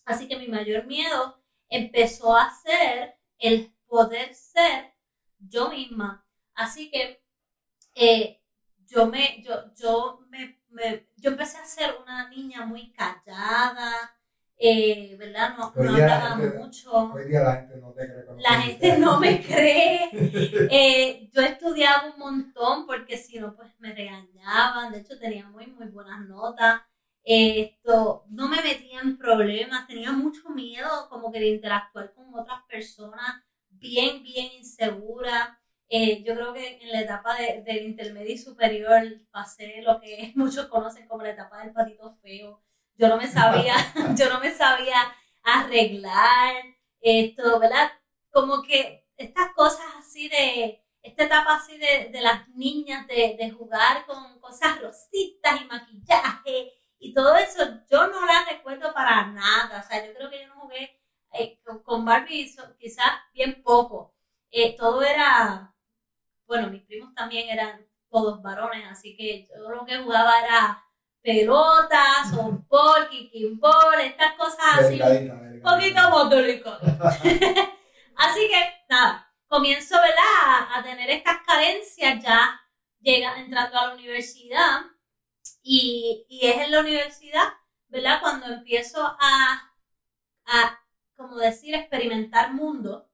Así 0.06 0.28
que 0.28 0.38
mi 0.38 0.50
mayor 0.50 0.86
miedo 0.86 1.42
empezó 1.70 2.36
a 2.36 2.54
ser 2.54 3.16
el 3.40 3.74
poder 3.88 4.34
ser 4.36 4.91
yo 5.48 5.70
misma. 5.70 6.26
Así 6.54 6.90
que 6.92 7.24
eh, 7.96 8.42
yo 8.88 9.08
me, 9.08 9.42
yo, 9.44 9.74
yo 9.76 10.20
me, 10.30 10.62
me, 10.70 11.08
yo 11.18 11.32
empecé 11.32 11.58
a 11.58 11.66
ser 11.66 11.96
una 12.02 12.30
niña 12.30 12.66
muy 12.66 12.92
callada, 12.92 13.92
eh, 14.58 15.16
¿verdad? 15.18 15.56
No, 15.58 15.74
no 15.76 15.92
hablaba 15.92 16.38
gente, 16.38 16.58
mucho. 16.58 16.92
Hoy 16.92 17.28
día 17.28 17.42
la 17.42 17.56
gente 17.56 17.78
no 17.78 17.94
te 17.94 18.06
cree. 18.06 18.26
La 18.38 18.62
gente 18.62 18.98
no 18.98 19.20
me 19.20 19.42
cree. 19.48 20.10
Eh, 20.70 21.30
yo 21.34 21.42
estudiaba 21.42 22.12
un 22.14 22.20
montón 22.20 22.86
porque 22.86 23.18
si 23.18 23.40
no, 23.40 23.56
pues 23.56 23.72
me 23.80 23.94
regañaban. 23.94 24.92
De 24.92 25.00
hecho, 25.00 25.18
tenía 25.18 25.48
muy, 25.48 25.66
muy 25.68 25.88
buenas 25.88 26.28
notas. 26.28 26.82
Esto, 27.24 28.26
no 28.30 28.48
me 28.48 28.62
metía 28.62 29.02
en 29.02 29.18
problemas, 29.18 29.88
tenía 29.88 30.12
mucho 30.12 30.50
miedo 30.50 31.08
como 31.10 31.32
que 31.32 31.40
de 31.40 31.50
interactuar 31.50 32.14
con 32.14 32.34
otras 32.34 32.62
personas, 32.68 33.44
bien, 33.82 34.24
bien 34.24 34.54
insegura. 34.54 35.60
Eh, 35.90 36.24
yo 36.24 36.36
creo 36.36 36.54
que 36.54 36.80
en 36.82 36.92
la 36.92 37.02
etapa 37.02 37.36
de, 37.36 37.64
del 37.64 37.84
intermedio 37.84 38.34
y 38.34 38.38
superior 38.38 39.04
pasé 39.32 39.82
lo 39.82 40.00
que 40.00 40.32
muchos 40.36 40.68
conocen 40.68 41.08
como 41.08 41.24
la 41.24 41.32
etapa 41.32 41.60
del 41.60 41.74
patito 41.74 42.16
feo. 42.22 42.64
Yo 42.96 43.10
no 43.10 43.18
me 43.18 43.28
sabía, 43.28 43.76
yo 44.18 44.30
no 44.30 44.40
me 44.40 44.54
sabía 44.54 45.14
arreglar 45.44 46.64
esto, 47.02 47.60
¿verdad? 47.60 47.92
Como 48.32 48.62
que 48.62 49.06
estas 49.18 49.52
cosas 49.54 49.86
así 50.00 50.30
de, 50.30 50.84
esta 51.02 51.24
etapa 51.26 51.56
así 51.56 51.78
de, 51.78 52.10
de 52.12 52.22
las 52.22 52.48
niñas, 52.50 53.08
de, 53.08 53.36
de, 53.40 53.52
jugar 53.52 54.06
con 54.06 54.40
cosas 54.40 54.80
rositas 54.82 55.60
y 55.62 55.66
maquillaje 55.66 56.72
y 57.00 57.14
todo 57.14 57.36
eso, 57.36 57.64
yo 57.90 58.08
no 58.08 58.26
la 58.26 58.46
recuerdo 58.50 58.94
para 58.94 59.26
nada. 59.28 59.82
O 59.84 59.88
sea, 59.88 60.06
yo 60.06 60.14
creo 60.14 60.30
que 60.30 60.42
yo 60.42 60.48
no 60.50 60.62
jugué 60.62 61.02
eh, 61.34 61.60
con 61.84 62.06
Barbie 62.06 62.54
quizás 62.78 63.12
bien 63.42 63.64
poco. 63.64 64.14
Eh, 64.52 64.76
todo 64.78 65.02
era, 65.02 65.74
bueno, 66.46 66.70
mis 66.70 66.84
primos 66.84 67.14
también 67.16 67.50
eran 67.50 67.88
todos 68.10 68.42
varones, 68.42 68.86
así 68.90 69.16
que 69.16 69.48
yo 69.48 69.70
lo 69.70 69.86
que 69.86 69.98
jugaba 69.98 70.40
era 70.42 70.84
pelotas, 71.22 72.30
softball, 72.30 73.10
kicking 73.10 73.60
ball, 73.60 74.00
estas 74.02 74.34
cosas 74.34 74.80
así. 74.80 75.00
Un 75.02 75.62
poquito 75.62 75.96
más 75.96 77.22
así 78.18 78.48
que, 78.48 78.86
nada, 78.90 79.34
comienzo, 79.48 79.96
¿verdad? 79.96 80.68
A, 80.76 80.84
tener 80.84 81.10
estas 81.10 81.38
carencias 81.46 82.22
ya 82.22 82.60
llega 83.00 83.40
entrando 83.40 83.78
a 83.80 83.88
la 83.88 83.94
universidad 83.94 84.82
y, 85.64 86.26
y, 86.28 86.48
es 86.48 86.58
en 86.58 86.72
la 86.72 86.82
universidad, 86.82 87.54
¿verdad? 87.88 88.20
Cuando 88.22 88.48
empiezo 88.48 89.02
a, 89.04 89.74
a, 90.46 90.80
como 91.16 91.38
decir, 91.38 91.74
experimentar 91.76 92.54
mundo 92.54 93.11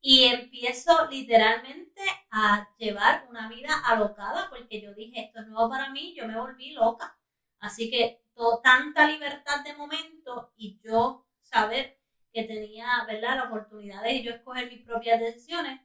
y 0.00 0.24
empiezo 0.24 1.06
literalmente 1.10 2.00
a 2.30 2.68
llevar 2.78 3.26
una 3.28 3.48
vida 3.48 3.70
alocada 3.84 4.48
porque 4.48 4.80
yo 4.80 4.94
dije, 4.94 5.20
esto 5.20 5.40
es 5.40 5.48
nuevo 5.48 5.68
para 5.68 5.90
mí, 5.90 6.14
yo 6.16 6.26
me 6.26 6.38
volví 6.38 6.72
loca. 6.72 7.18
Así 7.58 7.90
que 7.90 8.22
todo, 8.34 8.60
tanta 8.60 9.06
libertad 9.06 9.64
de 9.64 9.74
momento 9.74 10.52
y 10.56 10.80
yo 10.84 11.26
saber 11.42 11.98
que 12.32 12.44
tenía, 12.44 13.04
¿verdad?, 13.06 13.36
la 13.36 13.44
oportunidad 13.44 14.02
de 14.02 14.22
yo 14.22 14.32
escoger 14.32 14.70
mis 14.70 14.84
propias 14.84 15.18
decisiones, 15.18 15.80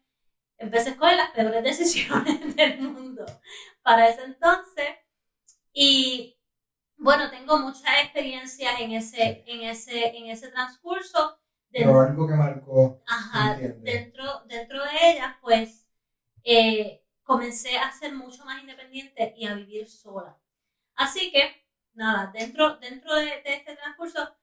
empecé 0.58 0.90
a 0.90 0.92
escoger 0.94 1.18
las 1.18 1.32
peores 1.32 1.64
decisiones 1.64 2.56
del 2.56 2.80
mundo 2.80 3.26
para 3.82 4.10
ese 4.10 4.24
entonces. 4.24 4.90
Y 5.74 6.38
bueno, 6.98 7.30
tengo 7.32 7.58
muchas 7.60 8.04
experiencias 8.04 8.80
en 8.80 8.92
ese, 8.92 9.44
en 9.48 9.62
ese, 9.62 10.16
en 10.18 10.28
ese 10.28 10.50
transcurso. 10.50 11.40
Pero 11.74 12.00
algo 12.00 12.28
que 12.28 12.36
marcó. 12.36 13.02
Ajá, 13.08 13.58
dentro, 13.58 14.44
dentro 14.46 14.84
de 14.84 15.12
ellas, 15.12 15.36
pues, 15.42 15.88
eh, 16.44 17.04
comencé 17.24 17.78
a 17.78 17.92
ser 17.92 18.14
mucho 18.14 18.46
más 18.46 18.62
independiente 18.62 19.34
y 19.36 19.48
a 19.48 19.56
vivir 19.56 19.90
sola. 19.90 20.38
Así 20.96 21.32
que 21.32 21.66
nada, 21.94 22.32
dentro, 22.32 22.78
dentro 22.78 23.16
de, 23.16 23.42
este 23.44 23.76
transcurso 23.76 24.36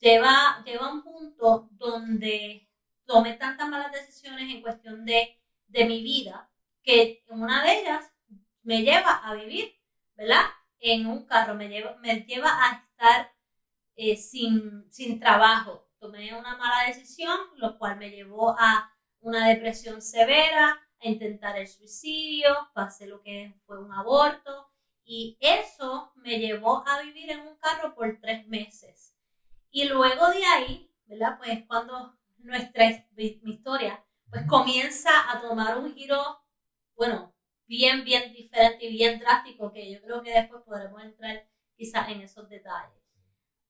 lleva, 0.00 0.62
lleva 0.64 0.92
un 0.92 1.02
punto 1.02 1.68
donde 1.72 2.68
tomé 3.04 3.34
tantas 3.34 3.68
malas 3.68 3.92
decisiones 3.92 4.50
en 4.52 4.62
cuestión 4.62 5.04
de, 5.04 5.40
mi 5.68 6.02
vida 6.02 6.48
que 6.84 7.24
una 7.28 7.64
de 7.64 7.80
ellas 7.80 8.12
me 8.62 8.82
lleva 8.82 9.26
a 9.26 9.34
vivir, 9.34 9.74
¿verdad? 10.14 10.44
En 10.78 11.06
un 11.06 11.26
carro, 11.26 11.54
me 11.56 11.68
lleva, 11.68 11.96
me 11.96 12.20
lleva 12.20 12.48
a 12.48 12.74
estar 12.74 13.32
eh, 13.96 14.16
sin, 14.16 14.86
sin 14.92 15.18
trabajo. 15.18 15.83
Tomé 16.14 16.32
una 16.32 16.56
mala 16.56 16.86
decisión, 16.86 17.36
lo 17.56 17.76
cual 17.76 17.96
me 17.96 18.08
llevó 18.08 18.54
a 18.56 18.88
una 19.18 19.48
depresión 19.48 20.00
severa, 20.00 20.80
a 21.00 21.08
intentar 21.08 21.58
el 21.58 21.66
suicidio, 21.66 22.54
pasé 22.72 23.08
lo 23.08 23.20
que 23.20 23.52
fue 23.66 23.82
un 23.82 23.92
aborto, 23.92 24.70
y 25.02 25.36
eso 25.40 26.12
me 26.14 26.38
llevó 26.38 26.86
a 26.86 27.02
vivir 27.02 27.32
en 27.32 27.40
un 27.40 27.56
carro 27.56 27.96
por 27.96 28.20
tres 28.20 28.46
meses. 28.46 29.16
Y 29.72 29.88
luego 29.88 30.28
de 30.28 30.46
ahí, 30.46 30.94
¿verdad? 31.06 31.36
Pues 31.36 31.64
cuando 31.66 32.16
nuestra 32.38 33.04
mi 33.16 33.40
historia 33.42 34.04
pues 34.30 34.46
comienza 34.46 35.10
a 35.32 35.40
tomar 35.40 35.78
un 35.78 35.92
giro, 35.94 36.44
bueno, 36.94 37.34
bien, 37.66 38.04
bien 38.04 38.32
diferente 38.32 38.84
y 38.86 38.92
bien 38.92 39.18
drástico, 39.18 39.72
que 39.72 39.92
yo 39.92 40.00
creo 40.00 40.22
que 40.22 40.30
después 40.30 40.62
podremos 40.64 41.02
entrar 41.02 41.44
quizás 41.76 42.08
en 42.08 42.20
esos 42.20 42.48
detalles. 42.48 43.02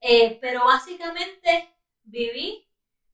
Eh, 0.02 0.38
pero 0.42 0.66
básicamente 0.66 1.73
viví 2.04 2.68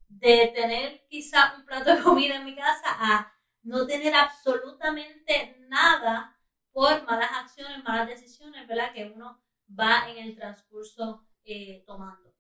de 0.09 0.53
tener 0.55 1.07
quizás 1.09 1.57
un 1.59 1.65
plato 1.65 1.95
de 1.95 2.03
comida 2.03 2.37
en 2.37 2.45
mi 2.45 2.55
casa 2.55 2.89
a 2.89 3.33
no 3.63 3.87
tener 3.87 4.15
absolutamente 4.15 5.57
nada 5.69 6.37
por 6.73 7.05
malas 7.05 7.31
acciones, 7.33 7.83
malas 7.85 8.09
decisiones, 8.09 8.67
¿verdad? 8.67 8.93
Que 8.93 9.13
uno 9.15 9.41
va 9.79 10.11
en 10.11 10.19
el 10.19 10.37
transcurso 10.37 11.27
eh, 11.45 11.83
tomando. 11.87 12.35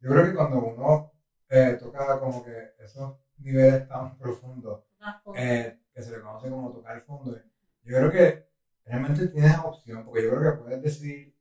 Yo 0.00 0.10
creo 0.10 0.24
que 0.24 0.34
cuando 0.34 0.58
uno 0.58 1.12
eh, 1.48 1.76
toca 1.78 2.18
como 2.20 2.44
que 2.44 2.74
esos 2.78 3.18
niveles 3.38 3.88
tan 3.88 4.16
profundos, 4.18 4.84
eh, 5.34 5.80
que 5.92 6.02
se 6.02 6.10
le 6.10 6.20
conoce 6.20 6.50
como 6.50 6.72
tocar 6.72 6.96
el 6.96 7.02
fondo, 7.02 7.36
yo 7.82 7.96
creo 7.96 8.10
que 8.10 8.48
realmente 8.84 9.28
tienes 9.28 9.58
opción, 9.58 10.04
porque 10.04 10.24
yo 10.24 10.30
creo 10.30 10.52
que 10.52 10.62
puedes 10.62 10.82
decidir 10.82 11.36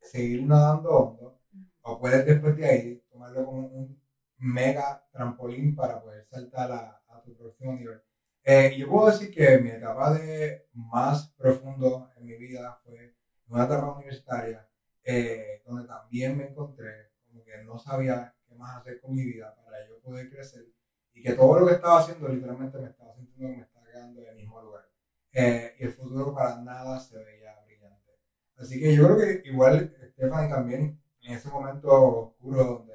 seguir 0.00 0.44
nadando 0.44 0.90
hondo, 0.90 1.41
o 1.82 2.00
puedes 2.00 2.24
después 2.26 2.56
de 2.56 2.66
ahí 2.66 3.04
tomarlo 3.10 3.44
como 3.44 3.66
un 3.66 4.02
mega 4.38 5.06
trampolín 5.12 5.74
para 5.74 6.00
poder 6.00 6.26
saltar 6.26 6.72
a, 6.72 7.02
a 7.08 7.22
tu 7.22 7.36
próximo 7.36 7.74
nivel. 7.74 8.02
Eh, 8.44 8.74
yo 8.76 8.88
puedo 8.88 9.06
decir 9.06 9.32
que 9.32 9.58
mi 9.58 9.70
etapa 9.70 10.14
de 10.14 10.66
más 10.72 11.28
profundo 11.38 12.10
en 12.16 12.26
mi 12.26 12.36
vida 12.36 12.80
fue 12.84 13.14
una 13.46 13.64
etapa 13.64 13.94
universitaria, 13.94 14.68
eh, 15.04 15.62
donde 15.64 15.86
también 15.86 16.36
me 16.36 16.48
encontré 16.48 17.12
como 17.24 17.44
que 17.44 17.62
no 17.64 17.78
sabía 17.78 18.34
qué 18.48 18.54
más 18.56 18.78
hacer 18.78 19.00
con 19.00 19.14
mi 19.14 19.24
vida 19.24 19.54
para 19.64 19.86
yo 19.86 20.00
poder 20.00 20.28
crecer 20.28 20.66
y 21.14 21.22
que 21.22 21.34
todo 21.34 21.60
lo 21.60 21.66
que 21.66 21.74
estaba 21.74 22.00
haciendo 22.00 22.28
literalmente 22.28 22.78
me 22.78 22.88
estaba 22.88 23.14
sintiendo 23.14 23.48
que 23.48 23.56
me 23.58 23.62
estaba 23.62 23.86
quedando 23.86 24.20
en 24.22 24.28
el 24.28 24.36
mismo 24.36 24.60
lugar. 24.60 24.88
Eh, 25.34 25.76
y 25.78 25.84
el 25.84 25.92
futuro 25.92 26.34
para 26.34 26.60
nada 26.60 26.98
se 26.98 27.16
veía 27.18 27.54
brillante. 27.64 28.12
Así 28.56 28.80
que 28.80 28.94
yo 28.94 29.04
creo 29.04 29.18
que 29.18 29.48
igual 29.48 29.94
Stephanie 30.12 30.50
también 30.50 31.01
en 31.22 31.34
ese 31.34 31.48
momento 31.48 31.88
oscuro 31.88 32.64
donde 32.64 32.94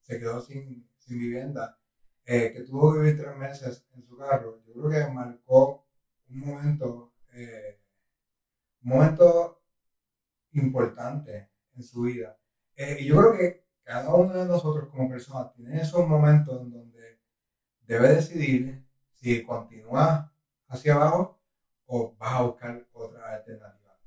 se 0.00 0.18
quedó 0.18 0.40
sin, 0.40 0.88
sin 0.98 1.18
vivienda, 1.18 1.78
eh, 2.24 2.52
que 2.52 2.62
tuvo 2.62 2.92
que 2.92 3.00
vivir 3.00 3.20
tres 3.20 3.36
meses 3.36 3.86
en 3.94 4.02
su 4.04 4.16
carro, 4.16 4.62
yo 4.66 4.72
creo 4.74 4.90
que 4.90 5.12
marcó 5.12 5.86
un 6.28 6.40
momento, 6.40 7.12
eh, 7.32 7.80
un 8.82 8.90
momento 8.90 9.62
importante 10.52 11.50
en 11.76 11.82
su 11.82 12.02
vida. 12.02 12.38
Eh, 12.76 12.98
y 13.00 13.06
yo 13.06 13.16
creo 13.18 13.32
que 13.32 13.66
cada 13.82 14.14
uno 14.14 14.34
de 14.34 14.46
nosotros 14.46 14.88
como 14.88 15.08
personas 15.08 15.52
tiene 15.54 15.80
esos 15.80 16.06
momentos 16.06 16.60
en 16.62 16.70
donde 16.70 17.20
debe 17.82 18.08
decidir 18.14 18.86
si 19.14 19.42
continúa 19.44 20.32
hacia 20.68 20.94
abajo 20.94 21.40
o 21.86 22.16
va 22.16 22.36
a 22.36 22.42
buscar 22.42 22.86
otra 22.92 23.34
alternativa. 23.34 23.98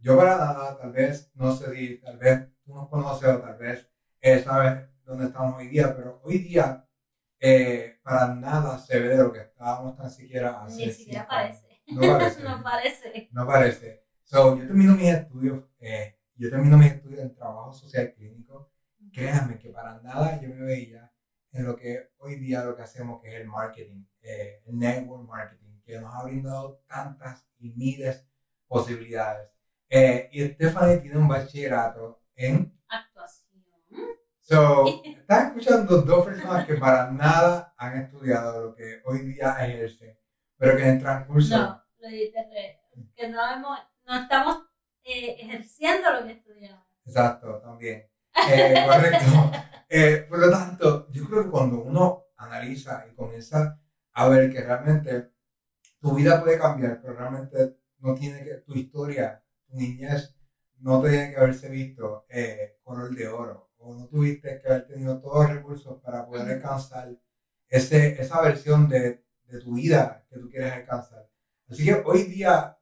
Yo 0.00 0.16
para 0.16 0.36
nada, 0.36 0.78
tal 0.78 0.92
vez, 0.92 1.30
no 1.34 1.54
sé 1.54 1.74
si, 1.74 1.98
tal 1.98 2.18
vez 2.18 2.48
tú 2.72 2.78
nos 2.78 2.88
conoces 2.88 3.28
o 3.28 3.38
tal 3.38 3.58
vez 3.58 3.86
sabes 4.44 4.88
dónde 5.04 5.26
estamos 5.26 5.58
hoy 5.58 5.68
día, 5.68 5.94
pero 5.94 6.20
hoy 6.24 6.38
día 6.38 6.86
eh, 7.38 7.98
para 8.02 8.34
nada 8.34 8.78
se 8.78 8.98
ve 8.98 9.08
de 9.08 9.16
lo 9.16 9.32
que 9.32 9.40
estábamos 9.40 9.96
tan 9.96 10.10
siquiera 10.10 10.62
hace. 10.62 10.86
Ni 10.86 10.92
siquiera 10.92 11.26
parece. 11.26 11.82
No 11.86 12.00
parece. 12.00 12.42
no 12.44 12.62
parece. 12.62 13.28
No 13.32 13.46
parece. 13.46 14.04
So, 14.22 14.56
yo 14.58 14.66
termino 14.66 14.94
mis 14.94 15.08
estudios, 15.08 15.64
eh, 15.80 16.18
yo 16.36 16.50
termino 16.50 16.78
mis 16.78 16.92
estudios 16.92 17.20
en 17.20 17.34
trabajo 17.34 17.72
social 17.72 18.14
clínico. 18.14 18.72
Créanme 19.12 19.58
que 19.58 19.68
para 19.68 20.00
nada 20.00 20.40
yo 20.40 20.48
me 20.48 20.62
veía 20.62 21.12
en 21.50 21.66
lo 21.66 21.76
que 21.76 22.12
hoy 22.18 22.36
día 22.36 22.64
lo 22.64 22.74
que 22.74 22.82
hacemos, 22.82 23.20
que 23.20 23.28
es 23.28 23.40
el 23.40 23.46
marketing, 23.46 24.06
eh, 24.22 24.62
el 24.64 24.78
network 24.78 25.28
marketing, 25.28 25.80
que 25.84 26.00
nos 26.00 26.14
ha 26.14 26.24
brindado 26.24 26.82
tantas 26.86 27.46
y 27.58 27.74
miles 27.74 28.26
posibilidades. 28.66 29.50
y 29.90 30.48
Stephanie 30.48 30.98
tiene 30.98 31.18
un 31.18 31.28
bachillerato 31.28 32.21
en 32.36 32.72
So, 34.40 34.84
están 35.04 35.46
escuchando 35.46 36.02
dos 36.02 36.26
personas 36.26 36.66
que 36.66 36.74
para 36.74 37.10
nada 37.10 37.72
han 37.78 38.02
estudiado 38.02 38.66
lo 38.66 38.74
que 38.74 39.00
hoy 39.04 39.20
día 39.20 39.56
ejercen, 39.64 40.18
pero 40.58 40.76
que 40.76 40.88
en 40.88 40.98
transcurso. 40.98 41.56
No, 41.56 41.82
lo 42.00 42.08
que 42.08 43.28
no, 43.28 43.50
hemos, 43.50 43.78
no 44.04 44.14
estamos 44.20 44.58
eh, 45.04 45.36
ejerciendo 45.38 46.10
lo 46.12 46.26
que 46.26 46.32
estudiamos. 46.32 46.84
Exacto, 47.06 47.60
también. 47.60 48.08
Eh, 48.50 48.84
correcto. 48.86 49.26
Eh, 49.94 50.24
por 50.26 50.38
lo 50.38 50.50
tanto, 50.50 51.06
yo 51.10 51.28
creo 51.28 51.44
que 51.44 51.50
cuando 51.50 51.82
uno 51.82 52.28
analiza 52.38 53.04
y 53.12 53.14
comienza 53.14 53.78
a 54.14 54.26
ver 54.26 54.50
que 54.50 54.62
realmente 54.62 55.32
tu 56.00 56.14
vida 56.14 56.40
puede 56.40 56.58
cambiar, 56.58 56.98
pero 57.02 57.12
realmente 57.12 57.76
no 57.98 58.14
tiene 58.14 58.42
que, 58.42 58.54
tu 58.64 58.74
historia, 58.74 59.44
tu 59.66 59.76
niñez, 59.76 60.34
no 60.82 61.00
tenía 61.00 61.30
que 61.30 61.36
haberse 61.36 61.68
visto 61.68 62.24
eh, 62.28 62.76
color 62.82 63.14
de 63.14 63.28
oro, 63.28 63.70
o 63.78 63.94
no 63.94 64.06
tuviste 64.08 64.60
que 64.60 64.68
haber 64.68 64.86
tenido 64.86 65.18
todos 65.20 65.44
los 65.46 65.56
recursos 65.56 65.98
para 66.00 66.24
poder 66.26 66.48
alcanzar 66.56 67.08
ese, 67.68 68.20
esa 68.20 68.40
versión 68.42 68.88
de, 68.88 69.22
de 69.46 69.58
tu 69.60 69.74
vida 69.74 70.24
que 70.28 70.38
tú 70.38 70.48
quieres 70.48 70.72
alcanzar. 70.72 71.26
Así 71.68 71.84
que 71.84 71.94
hoy 72.04 72.24
día 72.24 72.76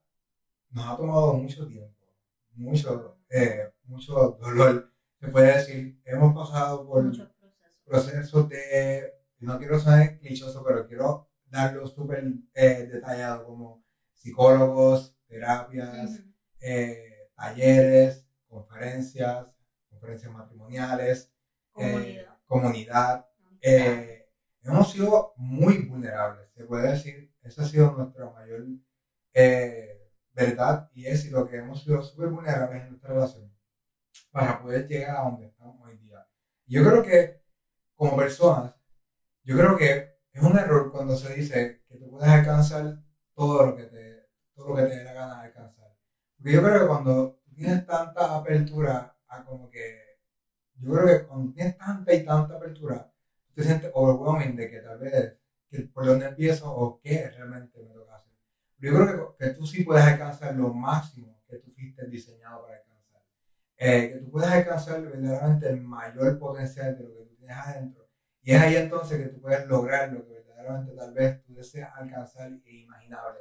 nos 0.71 0.87
ha 0.88 0.97
tomado 0.97 1.35
mucho 1.35 1.66
tiempo, 1.66 2.07
mucho, 2.54 3.19
eh, 3.30 3.69
mucho 3.85 4.37
dolor, 4.40 4.90
se 5.21 5.28
puede 5.28 5.54
decir. 5.57 6.00
Hemos 6.04 6.35
pasado 6.35 6.87
por 6.87 7.04
Muchos 7.04 7.28
procesos. 7.38 7.80
procesos 7.85 8.49
de, 8.49 9.12
no 9.40 9.59
quiero 9.59 9.78
ser 9.78 10.19
clichoso, 10.19 10.62
pero 10.64 10.87
quiero 10.87 11.28
darlo 11.47 11.87
súper 11.87 12.25
eh, 12.54 12.88
detallado, 12.90 13.45
como 13.45 13.83
psicólogos, 14.14 15.14
terapias, 15.26 16.11
Ujú. 16.11 16.33
eh, 16.61 17.10
talleres, 17.40 18.26
conferencias, 18.49 19.47
conferencias 19.88 20.30
matrimoniales, 20.30 21.32
eh, 21.76 21.92
Comunidad. 21.92 22.38
comunidad. 22.47 23.12
amistad. 23.14 23.25
Eh, 23.62 24.28
hemos 24.62 24.92
sido 24.92 25.32
muy 25.37 25.78
vulnerables, 25.78 26.50
se 26.52 26.64
puede 26.64 26.90
decir. 26.90 27.35
Esa 27.42 27.62
ha 27.62 27.66
sido 27.66 27.92
nuestra 27.92 28.28
mayor 28.30 28.66
eh, 29.32 30.12
verdad 30.32 30.90
y 30.92 31.06
éxito, 31.06 31.49
que 31.49 31.56
hemos 31.56 31.82
sido 31.82 32.02
súper 32.02 32.28
vulnerables 32.28 32.82
en 32.82 32.90
nuestra 32.90 33.14
relación 33.14 33.50
para 34.30 34.61
poder 34.61 34.87
llegar 34.87 35.16
a 35.16 35.23
donde 35.23 35.47
estamos 35.47 35.80
hoy 35.88 35.97
día. 35.97 36.26
Yo 36.66 36.85
creo 36.85 37.02
que, 37.02 37.42
como 37.94 38.16
personas, 38.16 38.75
yo 39.44 39.56
creo 39.56 39.78
que 39.78 40.18
es 40.32 40.42
un 40.42 40.59
error 40.59 40.92
cuando 40.92 41.16
se 41.16 41.35
dice 41.35 41.82
que 41.88 41.97
tú 41.97 42.11
puedes 42.11 42.28
alcanzar 42.28 43.02
todo 43.35 43.66
lo 43.66 43.76
que 43.76 43.85
te, 43.85 44.28
todo 44.54 44.68
lo 44.68 44.76
que 44.76 44.82
te 44.82 44.97
dé 44.97 45.04
la 45.04 45.14
gana 45.14 45.40
de 45.40 45.47
alcanzar. 45.47 45.60
Porque 46.40 46.54
yo 46.54 46.62
creo 46.62 46.80
que 46.80 46.87
cuando 46.87 47.40
tienes 47.54 47.87
tanta 47.87 48.35
apertura 48.35 49.14
a 49.28 49.44
como 49.44 49.68
que, 49.68 50.20
yo 50.76 50.92
creo 50.92 51.06
que 51.06 51.26
cuando 51.26 51.52
tienes 51.52 51.76
tanta 51.76 52.14
y 52.14 52.25
tanta 52.25 52.56
apertura, 52.56 53.12
te 53.54 53.62
sientes 53.62 53.90
overwhelming 53.92 54.56
de 54.56 54.70
que 54.70 54.80
tal 54.80 54.99
vez, 54.99 55.37
por 55.92 56.06
dónde 56.06 56.26
empiezo 56.26 56.73
o 56.75 56.99
qué 56.99 57.28
realmente 57.28 57.78
me 57.82 57.92
toca 57.92 58.16
hacer. 58.16 58.32
Pero 58.78 58.99
yo 58.99 59.06
creo 59.06 59.37
que, 59.37 59.44
que 59.44 59.50
tú 59.52 59.66
sí 59.66 59.85
puedes 59.85 60.02
alcanzar 60.02 60.56
lo 60.56 60.73
máximo 60.73 61.42
que 61.47 61.59
tú 61.59 61.70
fuiste 61.73 62.06
diseñado 62.06 62.62
para 62.62 62.78
alcanzar. 62.78 63.23
Eh, 63.76 64.09
que 64.09 64.18
tú 64.20 64.30
puedes 64.30 64.50
alcanzar 64.50 65.02
verdaderamente 65.02 65.68
el 65.68 65.82
mayor 65.82 66.38
potencial 66.38 66.97
de 66.97 67.04
lo 67.04 67.14
que 67.18 67.25
tú 67.25 67.37
tienes 67.37 67.56
adentro. 67.59 68.09
Y 68.42 68.52
es 68.52 68.62
ahí 68.62 68.76
entonces 68.76 69.18
que 69.18 69.28
tú 69.28 69.42
puedes 69.42 69.66
lograr 69.66 70.11
lo 70.11 70.26
que 70.26 70.32
verdaderamente 70.32 70.94
tal 70.94 71.12
vez 71.12 71.42
tú 71.42 71.54
deseas 71.54 71.90
alcanzar 71.94 72.50
e 72.64 72.76
imaginable. 72.76 73.40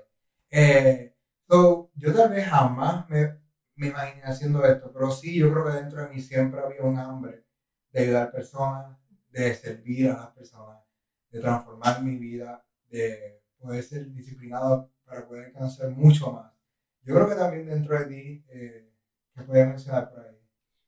Eh, 0.51 1.15
so, 1.49 1.91
yo 1.95 2.13
tal 2.13 2.29
vez 2.29 2.47
jamás 2.47 3.09
me, 3.09 3.39
me 3.75 3.87
imaginé 3.87 4.23
haciendo 4.23 4.63
esto, 4.65 4.91
pero 4.93 5.09
sí, 5.11 5.37
yo 5.37 5.51
creo 5.51 5.65
que 5.65 5.71
dentro 5.71 6.01
de 6.01 6.09
mí 6.09 6.21
siempre 6.21 6.59
había 6.59 6.83
un 6.83 6.97
hambre 6.97 7.43
de 7.91 8.01
ayudar 8.01 8.31
personas, 8.31 8.97
de 9.29 9.55
servir 9.55 10.11
a 10.11 10.17
las 10.17 10.31
personas, 10.31 10.83
de 11.31 11.39
transformar 11.41 12.03
mi 12.03 12.17
vida, 12.17 12.63
de 12.89 13.41
poder 13.57 13.83
ser 13.83 14.11
disciplinado 14.11 14.91
para 15.03 15.27
poder 15.27 15.47
alcanzar 15.47 15.89
mucho 15.89 16.31
más. 16.31 16.53
Yo 17.01 17.15
creo 17.15 17.27
que 17.27 17.35
también 17.35 17.65
dentro 17.65 17.97
de 17.97 18.05
ti, 18.05 18.45
eh, 18.49 18.93
que 19.33 19.43
puedes 19.43 19.67
mencionar 19.67 20.09
por 20.09 20.19
ahí. 20.19 20.37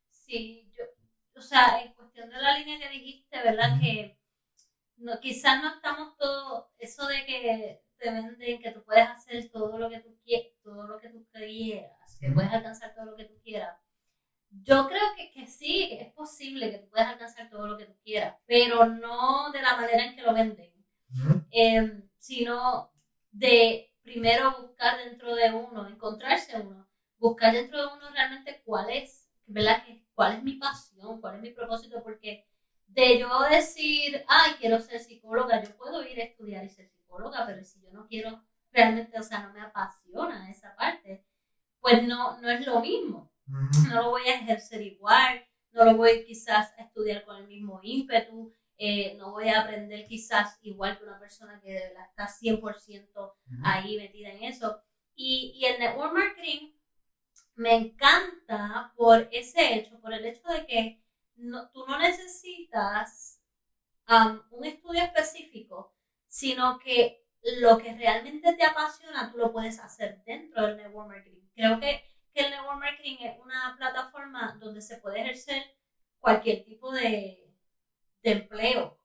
Sí, 0.09 0.71
yo, 0.77 0.83
o 1.35 1.41
sea, 1.41 1.81
en 1.81 1.93
cuestión 1.93 2.29
de 2.29 2.37
la 2.37 2.57
línea 2.57 2.79
que 2.79 2.89
dijiste, 2.89 3.37
¿verdad? 3.43 3.79
Que 3.79 4.17
no, 4.97 5.19
quizás 5.19 5.61
no 5.61 5.75
estamos 5.75 6.15
todos, 6.17 6.67
eso 6.77 7.07
de 7.07 7.25
que 7.25 7.81
te 8.01 8.11
venden 8.11 8.59
que 8.59 8.71
tú 8.71 8.83
puedes 8.83 9.07
hacer 9.07 9.49
todo 9.51 9.77
lo 9.77 9.89
que 9.89 9.99
tú 9.99 10.17
quieras, 10.23 10.47
todo 10.63 10.87
lo 10.87 10.99
que 10.99 11.09
tú 11.09 11.25
quieras, 11.31 12.17
que 12.19 12.31
puedes 12.31 12.51
alcanzar 12.51 12.93
todo 12.95 13.05
lo 13.05 13.15
que 13.15 13.25
tú 13.25 13.39
quieras. 13.43 13.77
Yo 14.49 14.87
creo 14.87 15.01
que, 15.15 15.31
que 15.31 15.47
sí, 15.47 15.87
que 15.89 16.01
es 16.01 16.13
posible 16.13 16.71
que 16.71 16.79
tú 16.79 16.89
puedas 16.89 17.07
alcanzar 17.07 17.49
todo 17.49 17.67
lo 17.67 17.77
que 17.77 17.85
tú 17.85 17.95
quieras, 18.03 18.35
pero 18.45 18.85
no 18.85 19.51
de 19.51 19.61
la 19.61 19.77
manera 19.77 20.03
en 20.05 20.15
que 20.15 20.23
lo 20.23 20.33
venden, 20.33 20.73
eh, 21.51 22.03
sino 22.17 22.91
de 23.31 23.93
primero 24.01 24.61
buscar 24.61 24.97
dentro 24.97 25.35
de 25.35 25.53
uno, 25.53 25.87
encontrarse 25.87 26.59
uno, 26.59 26.89
buscar 27.17 27.53
dentro 27.53 27.79
de 27.79 27.93
uno 27.93 28.09
realmente 28.09 28.61
cuál 28.65 28.89
es, 28.89 29.29
¿verdad? 29.45 29.83
¿Cuál 30.13 30.37
es 30.37 30.43
mi 30.43 30.53
pasión? 30.53 31.21
¿Cuál 31.21 31.35
es 31.35 31.41
mi 31.41 31.51
propósito? 31.51 32.01
Porque 32.03 32.45
de 32.87 33.19
yo 33.19 33.29
decir, 33.49 34.25
ay, 34.27 34.53
quiero 34.59 34.81
ser 34.81 34.99
psicóloga, 34.99 35.63
yo 35.63 35.75
puedo 35.77 36.05
ir 36.05 36.19
a 36.19 36.25
estudiar 36.25 36.65
y 36.65 36.69
ser 36.69 36.89
psicóloga, 36.89 37.00
pero 37.45 37.63
si 37.63 37.81
yo 37.81 37.91
no 37.91 38.05
quiero 38.07 38.43
realmente, 38.71 39.19
o 39.19 39.23
sea, 39.23 39.39
no 39.39 39.51
me 39.51 39.61
apasiona 39.61 40.49
esa 40.49 40.73
parte, 40.75 41.23
pues 41.79 42.01
no, 42.03 42.37
no 42.39 42.49
es 42.49 42.65
lo 42.65 42.79
mismo 42.79 43.29
Ujú. 43.47 43.87
no 43.89 43.95
lo 43.95 44.09
voy 44.11 44.27
a 44.27 44.35
ejercer 44.35 44.81
igual, 44.81 45.43
no 45.71 45.83
lo 45.83 45.95
voy 45.95 46.23
quizás 46.23 46.71
a 46.77 46.81
estudiar 46.83 47.23
con 47.23 47.37
el 47.37 47.47
mismo 47.47 47.79
ímpetu, 47.81 48.51
eh, 48.77 49.13
no 49.17 49.31
voy 49.31 49.49
a 49.49 49.59
aprender 49.59 50.05
quizás 50.05 50.57
igual 50.61 50.97
que 50.97 51.03
una 51.03 51.19
persona 51.19 51.59
que 51.59 51.71
de 51.73 51.87
verdad 51.87 52.05
está 52.09 52.27
100% 52.27 53.33
ahí 53.61 53.97
metida 53.97 54.29
en 54.29 54.43
eso. 54.43 54.77
Y, 55.15 55.51
y 55.53 55.65
el 55.65 55.79
network 55.79 56.13
marketing 56.13 56.69
me 57.55 57.73
encanta 57.75 58.91
por 58.95 59.27
ese 59.31 59.75
hecho, 59.75 59.99
por 59.99 60.13
el 60.13 60.25
hecho 60.25 60.47
de 60.49 60.65
que 60.65 60.99
no- 61.35 61.67
tú 61.69 61.85
no 61.85 61.97
necesitas 61.97 63.39
um, 64.09 64.41
un 64.51 64.65
estudio 64.65 65.03
específico, 65.03 65.91
sino 66.31 66.79
que 66.79 67.13
lo 67.43 67.77
que 67.77 67.93
realmente 67.93 68.53
te 68.53 68.63
apasiona 68.65 69.29
tú 69.29 69.37
lo 69.37 69.51
puedes 69.51 69.79
hacer 69.79 70.21
dentro 70.25 70.63
del 70.63 70.77
network 70.77 71.07
marketing. 71.09 71.47
Creo 71.55 71.79
que, 71.79 72.01
que 72.33 72.41
el 72.43 72.51
network 72.51 72.79
marketing 72.79 73.17
es 73.21 73.33
una 73.37 73.73
plataforma 73.77 74.53
donde 74.59 74.81
se 74.81 74.97
puede 74.97 75.21
ejercer 75.21 75.63
cualquier 76.19 76.63
tipo 76.63 76.91
de, 76.91 77.51
de 78.23 78.31
empleo. 78.31 78.97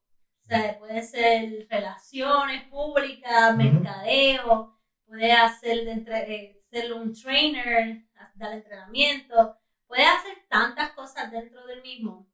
O 0.42 0.44
sea, 0.46 0.76
puede 0.78 1.02
ser 1.02 1.66
relaciones 1.70 2.62
públicas, 2.68 3.54
mercadeo, 3.56 4.70
puede 5.06 5.32
hacer 5.32 5.84
de 5.84 5.92
entre- 5.92 6.34
eh, 6.34 6.60
ser 6.70 6.92
un 6.92 7.12
trainer, 7.12 8.02
dar 8.34 8.52
entrenamiento, 8.52 9.56
puede 9.86 10.04
hacer 10.04 10.36
tantas 10.48 10.90
cosas 10.90 11.30
dentro 11.30 11.64
del 11.66 11.82
mismo. 11.82 12.26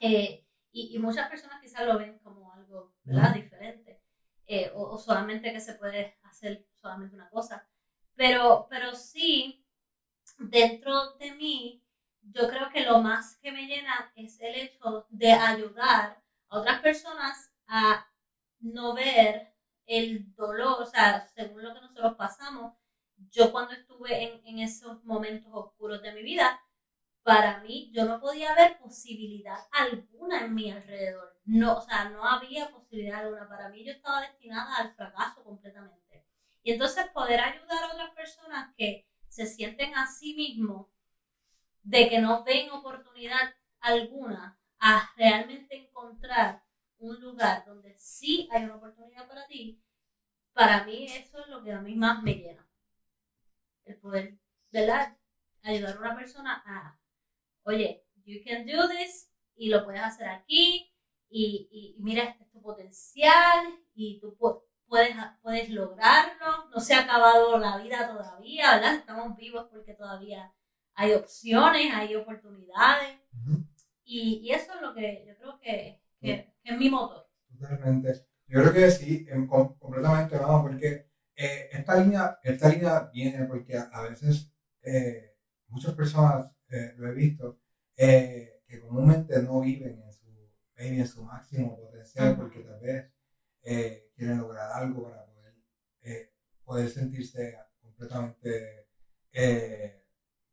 Eh, 0.00 0.42
y, 0.72 0.94
y 0.96 0.98
muchas 0.98 1.28
personas 1.28 1.60
quizás 1.60 1.84
lo 1.84 1.96
ven 1.98 2.18
como 2.22 2.52
algo 2.52 2.92
¿verdad? 3.04 3.32
Diferente, 3.34 4.00
eh, 4.46 4.70
o, 4.74 4.82
o 4.94 4.98
solamente 4.98 5.52
que 5.52 5.60
se 5.60 5.74
puede 5.74 6.16
hacer 6.22 6.66
solamente 6.74 7.14
una 7.16 7.28
cosa. 7.30 7.66
Pero, 8.14 8.66
pero 8.70 8.94
sí, 8.94 9.64
dentro 10.38 11.14
de 11.14 11.32
mí, 11.32 11.82
yo 12.22 12.48
creo 12.48 12.70
que 12.70 12.84
lo 12.84 13.00
más 13.00 13.36
que 13.38 13.52
me 13.52 13.66
llena 13.66 14.12
es 14.16 14.40
el 14.40 14.54
hecho 14.54 15.06
de 15.10 15.32
ayudar 15.32 16.22
a 16.48 16.58
otras 16.58 16.80
personas 16.80 17.52
a 17.66 18.06
no 18.60 18.94
ver 18.94 19.54
el 19.86 20.34
dolor, 20.34 20.82
o 20.82 20.86
sea, 20.86 21.26
según 21.28 21.62
lo 21.62 21.74
que 21.74 21.80
nosotros 21.80 22.14
pasamos, 22.16 22.74
yo 23.30 23.52
cuando 23.52 23.72
estuve 23.72 24.24
en, 24.24 24.46
en 24.46 24.58
esos 24.58 25.04
momentos 25.04 25.50
oscuros 25.54 26.02
de 26.02 26.12
mi 26.12 26.22
vida, 26.22 26.60
para 27.26 27.58
mí 27.58 27.90
yo 27.92 28.04
no 28.04 28.20
podía 28.20 28.54
ver 28.54 28.78
posibilidad 28.78 29.58
alguna 29.72 30.44
en 30.44 30.54
mi 30.54 30.70
alrededor. 30.70 31.36
No, 31.44 31.78
o 31.78 31.80
sea, 31.80 32.08
no 32.10 32.24
había 32.24 32.70
posibilidad 32.70 33.18
alguna. 33.18 33.48
Para 33.48 33.68
mí 33.68 33.84
yo 33.84 33.90
estaba 33.90 34.20
destinada 34.20 34.76
al 34.76 34.94
fracaso 34.94 35.42
completamente. 35.42 36.24
Y 36.62 36.70
entonces 36.70 37.08
poder 37.12 37.40
ayudar 37.40 37.82
a 37.82 37.94
otras 37.94 38.10
personas 38.10 38.72
que 38.76 39.08
se 39.28 39.44
sienten 39.44 39.96
a 39.96 40.06
sí 40.06 40.34
mismos 40.34 40.86
de 41.82 42.08
que 42.08 42.20
no 42.20 42.44
ven 42.44 42.70
oportunidad 42.70 43.56
alguna 43.80 44.60
a 44.78 45.10
realmente 45.16 45.76
encontrar 45.76 46.62
un 46.98 47.20
lugar 47.20 47.64
donde 47.66 47.98
sí 47.98 48.48
hay 48.52 48.62
una 48.66 48.76
oportunidad 48.76 49.26
para 49.26 49.48
ti, 49.48 49.82
para 50.52 50.84
mí 50.84 51.06
eso 51.06 51.40
es 51.40 51.48
lo 51.48 51.60
que 51.64 51.72
a 51.72 51.80
mí 51.80 51.96
más 51.96 52.22
me 52.22 52.34
llena. 52.34 52.64
El 53.84 53.96
poder, 53.96 54.38
¿verdad? 54.70 55.16
Ayudar 55.64 55.96
a 55.96 55.98
una 55.98 56.16
persona 56.16 56.62
a, 56.64 57.00
oye, 57.66 58.04
you 58.24 58.40
can 58.44 58.64
do 58.66 58.88
this 58.88 59.30
y 59.56 59.68
lo 59.68 59.84
puedes 59.84 60.00
hacer 60.02 60.28
aquí 60.28 60.90
y, 61.28 61.68
y, 61.70 61.96
mira, 62.02 62.22
este 62.24 62.44
es 62.44 62.50
tu 62.50 62.62
potencial 62.62 63.66
y 63.94 64.18
tú 64.20 64.36
pu- 64.38 64.62
puedes, 64.86 65.14
puedes 65.42 65.68
lograrlo. 65.70 66.68
No 66.72 66.80
se 66.80 66.94
ha 66.94 67.00
acabado 67.00 67.58
la 67.58 67.76
vida 67.78 68.08
todavía, 68.08 68.74
¿verdad? 68.76 68.94
Estamos 68.96 69.36
vivos 69.36 69.66
porque 69.70 69.94
todavía 69.94 70.52
hay 70.94 71.12
opciones, 71.12 71.92
hay 71.94 72.14
oportunidades. 72.14 73.18
Y, 74.04 74.40
y 74.44 74.52
eso 74.52 74.74
es 74.74 74.80
lo 74.80 74.94
que 74.94 75.24
yo 75.26 75.36
creo 75.36 75.58
que, 75.58 76.00
que, 76.20 76.54
que 76.62 76.72
es 76.72 76.78
mi 76.78 76.88
motor. 76.88 77.26
Totalmente. 77.58 78.26
Yo 78.46 78.60
creo 78.62 78.72
que 78.72 78.90
sí, 78.90 79.26
em, 79.28 79.46
com- 79.48 79.76
completamente 79.78 80.38
vamos, 80.38 80.62
porque 80.70 81.10
eh, 81.34 81.68
esta, 81.72 81.96
línea, 81.96 82.38
esta 82.42 82.68
línea 82.68 83.10
viene 83.12 83.44
porque 83.46 83.76
a, 83.76 83.90
a 83.92 84.02
veces 84.02 84.52
eh, 84.82 85.34
muchas 85.68 85.94
personas, 85.94 86.46
eh, 86.68 86.94
lo 86.96 87.08
he 87.08 87.14
visto, 87.14 87.60
eh, 87.96 88.62
que 88.66 88.80
comúnmente 88.80 89.40
no 89.42 89.60
viven 89.60 90.02
en 90.02 90.12
su, 90.12 90.26
maybe 90.76 91.00
en 91.00 91.06
su 91.06 91.22
máximo 91.22 91.76
potencial 91.76 92.36
porque 92.36 92.60
tal 92.60 92.80
vez 92.80 93.10
eh, 93.62 94.10
quieren 94.14 94.38
lograr 94.38 94.70
algo 94.72 95.04
para 95.04 95.24
poder, 95.26 95.54
eh, 96.02 96.32
poder 96.64 96.88
sentirse 96.88 97.56
completamente 97.80 98.88
eh, 99.32 100.04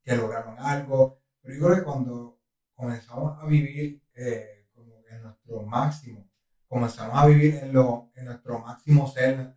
que 0.04 0.16
lograron 0.16 0.60
algo, 0.60 1.22
pero 1.42 1.56
yo 1.56 1.66
creo 1.66 1.78
que 1.78 1.84
cuando 1.84 2.42
comenzamos 2.74 3.42
a 3.42 3.46
vivir 3.46 4.04
eh, 4.14 4.68
como 4.74 5.04
en 5.10 5.24
nuestro 5.24 5.62
máximo, 5.64 6.30
comenzamos 6.68 7.16
a 7.16 7.26
vivir 7.28 7.56
en, 7.56 7.74
lo, 7.74 8.12
en 8.16 8.26
nuestro 8.26 8.60
máximo 8.60 9.08
ser, 9.08 9.56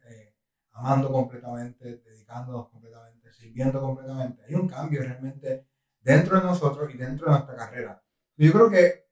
amando 0.73 1.11
completamente, 1.11 1.99
dedicándonos 1.99 2.69
completamente, 2.69 3.33
sirviendo 3.33 3.81
completamente, 3.81 4.43
hay 4.47 4.55
un 4.55 4.69
cambio 4.69 5.03
realmente 5.03 5.67
dentro 6.07 6.39
de 6.39 6.47
nosotros 6.47 6.95
y 6.95 6.97
dentro 6.97 7.27
de 7.27 7.33
nuestra 7.33 7.57
carrera. 7.57 8.01
Yo 8.37 8.53
creo 8.53 8.71
que 8.71 9.09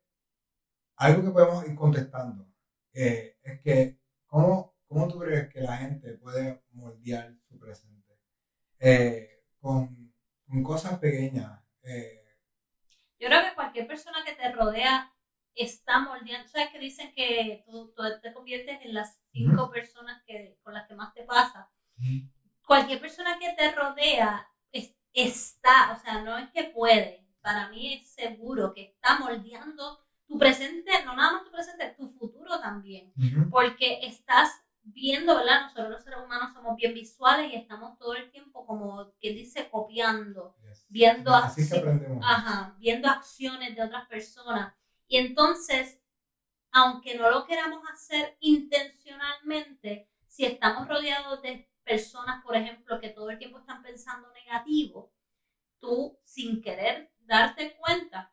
algo 0.94 1.24
que 1.24 1.30
podemos 1.30 1.66
ir 1.66 1.74
contestando 1.74 2.46
eh, 2.92 3.36
es 3.42 3.60
que, 3.62 3.98
¿cómo, 4.26 4.76
¿cómo 4.86 5.08
tú 5.08 5.18
crees 5.18 5.52
que 5.52 5.60
la 5.60 5.76
gente 5.76 6.12
puede 6.18 6.62
moldear 6.70 7.34
su 7.48 7.58
presente? 7.58 7.92
con, 9.60 10.14
con, 10.46 10.62
cosas 10.62 10.98
pequeñas. 11.00 11.58
Yo 13.18 13.28
creo 13.28 13.42
que 13.42 13.54
cualquier 13.54 13.86
persona 13.88 14.18
que 14.24 14.34
te 14.34 14.52
rodea 14.52 15.10
está 15.54 15.98
moldeando. 16.00 16.46
¿Sabes 16.46 16.68
que 16.68 16.78
dicen 16.78 17.12
que 17.14 17.64
tú, 17.66 17.92
te 18.22 18.32
conviertes 18.32 18.78
en 18.82 18.94
las 18.94 19.20
cinco 19.32 19.70
personas 19.70 20.22
que, 20.26 20.58
con 20.62 20.74
las 20.74 20.86
que 20.86 20.94
más 20.94 21.12
te 21.14 21.24
pasa? 21.24 21.72
Cualquier 22.66 23.00
persona 23.00 23.38
que 23.40 23.52
te 23.54 23.72
rodea 23.72 24.46
está, 25.14 25.92
o 25.92 26.02
sea, 26.02 26.22
no 26.22 26.36
es 26.36 26.50
que 26.50 26.64
puede, 26.64 27.26
para 27.40 27.68
mí 27.68 27.94
es 27.94 28.08
seguro 28.08 28.72
que 28.74 28.82
está 28.82 29.18
moldeando 29.18 30.00
tu 30.26 30.38
presente, 30.38 30.90
no 31.04 31.14
nada 31.14 31.32
más 31.32 31.44
tu 31.44 31.52
presente, 31.52 31.94
tu 31.96 32.08
futuro 32.08 32.58
también. 32.60 33.12
Porque 33.50 34.00
estás 34.02 34.50
viendo, 34.82 35.36
¿verdad? 35.36 35.62
Nosotros 35.62 35.90
los 35.90 36.04
seres 36.04 36.20
humanos 36.24 36.52
somos 36.52 36.76
bien 36.76 36.94
visuales 36.94 37.52
y 37.52 37.56
estamos 37.56 37.98
todo 37.98 38.14
el 38.14 38.30
tiempo, 38.30 38.66
como 38.66 39.12
quien 39.20 39.34
dice, 39.34 39.68
copiando, 39.70 40.56
viendo, 40.88 41.34
ajá, 41.34 42.76
viendo 42.78 43.08
acciones 43.08 43.74
de 43.76 43.82
otras 43.82 44.06
personas. 44.08 44.74
Y 45.06 45.18
entonces, 45.18 46.00
aunque 46.70 47.16
no 47.16 47.30
lo 47.30 47.46
queramos 47.46 47.82
hacer 47.92 48.36
intencionalmente, 48.40 50.08
si 50.26 50.44
estamos 50.44 50.88
rodeados 50.88 51.42
de 51.42 51.68
personas, 51.84 52.42
por 52.42 52.56
ejemplo, 52.56 53.00
que 53.00 53.10
todo 53.10 53.30
el 53.30 53.38
tiempo 53.38 53.58
están 53.58 53.82
pensando 53.82 54.30
negativo, 54.32 55.12
tú 55.78 56.18
sin 56.24 56.62
querer 56.62 57.12
darte 57.20 57.76
cuenta, 57.76 58.32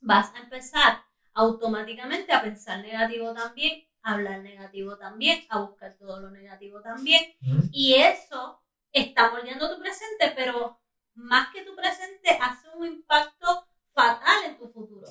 vas 0.00 0.34
a 0.34 0.38
empezar 0.38 1.02
automáticamente 1.34 2.32
a 2.32 2.42
pensar 2.42 2.80
negativo 2.80 3.34
también, 3.34 3.86
a 4.02 4.14
hablar 4.14 4.40
negativo 4.40 4.96
también, 4.96 5.44
a 5.50 5.60
buscar 5.60 5.96
todo 5.98 6.20
lo 6.20 6.30
negativo 6.30 6.80
también. 6.80 7.34
Y 7.72 7.94
eso 7.94 8.62
está 8.92 9.30
moldeando 9.30 9.74
tu 9.74 9.80
presente, 9.80 10.32
pero 10.34 10.80
más 11.14 11.52
que 11.52 11.62
tu 11.62 11.74
presente, 11.74 12.38
hace 12.40 12.68
un 12.76 12.86
impacto 12.86 13.66
fatal 13.92 14.44
en 14.46 14.58
tu 14.58 14.68
futuro 14.68 15.06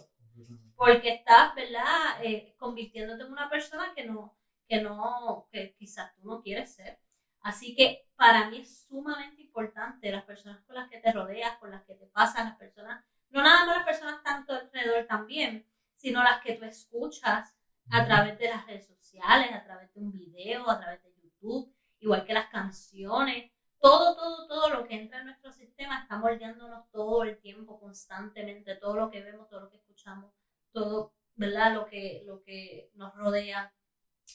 porque 0.76 1.10
estás, 1.10 1.56
¿verdad?, 1.56 2.24
eh, 2.24 2.54
convirtiéndote 2.58 3.24
en 3.24 3.32
una 3.32 3.50
persona 3.50 3.94
que 3.96 4.06
no, 4.06 4.38
que 4.68 4.82
no, 4.82 5.48
que 5.52 5.74
quizás 5.78 6.14
tú 6.16 6.28
no 6.28 6.42
quieres 6.42 6.76
ser. 6.76 7.00
Así 7.46 7.76
que 7.76 8.08
para 8.16 8.50
mí 8.50 8.62
es 8.62 8.88
sumamente 8.88 9.44
importante 9.44 10.12
las 10.12 10.24
personas 10.24 10.64
con 10.64 10.74
las 10.74 10.90
que 10.90 11.00
te 11.00 11.12
rodeas, 11.12 11.60
con 11.60 11.70
las 11.70 11.86
que 11.86 11.94
te 11.94 12.08
pasan, 12.08 12.48
las 12.48 12.58
personas, 12.58 13.06
no 13.30 13.44
nada 13.44 13.68
más 13.68 13.78
las 13.78 13.86
personas 13.86 14.24
tanto 14.24 14.54
alrededor 14.54 15.06
también, 15.06 15.64
sino 15.96 16.24
las 16.24 16.42
que 16.42 16.56
tú 16.56 16.66
escuchas 16.66 17.56
a 17.92 18.04
través 18.04 18.40
de 18.40 18.50
las 18.50 18.66
redes 18.66 18.88
sociales, 18.88 19.52
a 19.54 19.64
través 19.64 19.94
de 19.94 20.00
un 20.00 20.12
video, 20.12 20.68
a 20.68 20.80
través 20.80 21.04
de 21.04 21.14
YouTube, 21.22 21.72
igual 22.00 22.26
que 22.26 22.34
las 22.34 22.50
canciones, 22.50 23.52
todo, 23.80 24.16
todo, 24.16 24.48
todo 24.48 24.70
lo 24.70 24.88
que 24.88 24.96
entra 24.96 25.20
en 25.20 25.26
nuestro 25.28 25.52
sistema 25.52 26.02
está 26.02 26.18
moldeándonos 26.18 26.90
todo 26.90 27.26
el 27.26 27.38
tiempo, 27.38 27.80
constantemente, 27.80 28.74
todo 28.74 28.96
lo 28.96 29.12
que 29.12 29.22
vemos, 29.22 29.48
todo 29.50 29.60
lo 29.60 29.70
que 29.70 29.78
escuchamos, 29.78 30.34
todo, 30.72 31.14
¿verdad? 31.36 31.76
Lo 31.76 31.86
que, 31.86 32.24
lo 32.26 32.42
que 32.42 32.90
nos 32.96 33.14
rodea. 33.14 33.72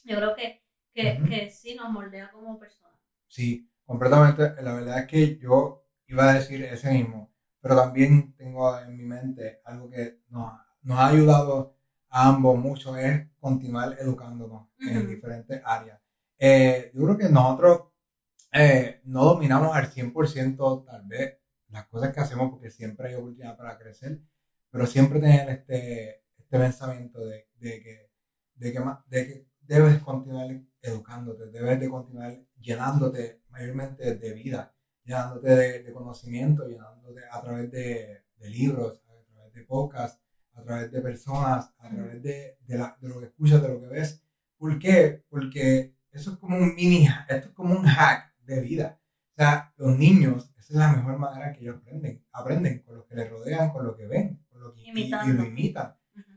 Yo 0.04 0.14
creo 0.14 0.36
que, 0.36 0.62
que, 0.94 1.20
que 1.28 1.50
sí 1.50 1.74
nos 1.74 1.90
moldea 1.90 2.30
como 2.30 2.56
personas. 2.56 2.99
Sí, 3.30 3.70
completamente. 3.86 4.60
La 4.62 4.74
verdad 4.74 4.98
es 5.00 5.06
que 5.06 5.38
yo 5.38 5.86
iba 6.08 6.30
a 6.30 6.34
decir 6.34 6.64
ese 6.64 6.90
mismo, 6.90 7.32
pero 7.60 7.76
también 7.76 8.34
tengo 8.36 8.76
en 8.80 8.96
mi 8.96 9.04
mente 9.04 9.60
algo 9.64 9.88
que 9.88 10.20
nos, 10.28 10.52
nos 10.82 10.98
ha 10.98 11.06
ayudado 11.08 11.76
a 12.08 12.28
ambos 12.28 12.58
mucho, 12.58 12.96
es 12.96 13.28
continuar 13.38 13.96
educándonos 14.00 14.68
en 14.80 15.06
diferentes 15.08 15.62
áreas. 15.64 16.00
Eh, 16.38 16.90
yo 16.92 17.04
creo 17.04 17.18
que 17.18 17.28
nosotros 17.28 17.92
eh, 18.52 19.00
no 19.04 19.24
dominamos 19.24 19.76
al 19.76 19.88
100% 19.92 20.84
tal 20.84 21.06
vez 21.06 21.38
las 21.68 21.86
cosas 21.86 22.12
que 22.12 22.20
hacemos 22.20 22.50
porque 22.50 22.70
siempre 22.70 23.08
hay 23.08 23.14
oportunidad 23.14 23.56
para 23.56 23.78
crecer, 23.78 24.20
pero 24.70 24.86
siempre 24.86 25.20
tener 25.20 25.48
este, 25.50 26.24
este 26.36 26.58
pensamiento 26.58 27.24
de, 27.24 27.48
de, 27.60 27.80
que, 27.80 28.10
de, 28.56 28.72
que, 28.72 28.80
de 29.06 29.26
que 29.26 29.46
debes 29.60 30.02
continuar 30.02 30.48
educándote, 30.82 31.50
debes 31.50 31.80
de 31.80 31.88
continuar 31.88 32.38
llenándote 32.60 33.42
mayormente 33.48 34.16
de 34.16 34.32
vida, 34.32 34.74
llenándote 35.04 35.48
de, 35.82 35.92
conocimiento, 35.92 36.66
llenándote 36.66 37.20
a 37.30 37.40
través 37.42 37.70
de, 37.70 38.24
libros, 38.40 39.00
a 39.06 39.34
través 39.34 39.52
de 39.52 39.64
podcasts, 39.64 40.20
a 40.54 40.62
través 40.62 40.90
de 40.90 41.00
personas, 41.00 41.72
a 41.78 41.90
través 41.90 42.22
de, 42.22 42.58
de, 42.66 42.78
lo 42.78 43.20
que 43.20 43.26
escuchas, 43.26 43.62
de 43.62 43.68
lo 43.68 43.80
que 43.80 43.86
ves. 43.86 44.22
¿Por 44.56 44.78
qué? 44.78 45.24
Porque 45.28 45.94
eso 46.10 46.32
es 46.32 46.38
como 46.38 46.56
un 46.56 46.74
mini, 46.74 47.06
esto 47.28 47.48
es 47.48 47.54
como 47.54 47.74
un 47.74 47.84
hack 47.84 48.34
de 48.44 48.60
vida. 48.60 49.00
O 49.32 49.34
sea, 49.36 49.72
los 49.76 49.96
niños, 49.96 50.52
esa 50.58 50.72
es 50.72 50.78
la 50.78 50.92
mejor 50.92 51.18
manera 51.18 51.52
que 51.52 51.60
ellos 51.60 51.76
aprenden. 51.76 52.24
Aprenden 52.32 52.82
con 52.82 52.96
lo 52.96 53.06
que 53.06 53.14
les 53.14 53.30
rodean, 53.30 53.70
con 53.70 53.86
lo 53.86 53.96
que 53.96 54.06
ven, 54.06 54.44
con 54.50 54.62
lo 54.62 54.74
que, 54.74 54.80
y, 54.82 55.00
y, 55.00 55.32
lo 55.32 55.44
imitan. 55.44 55.96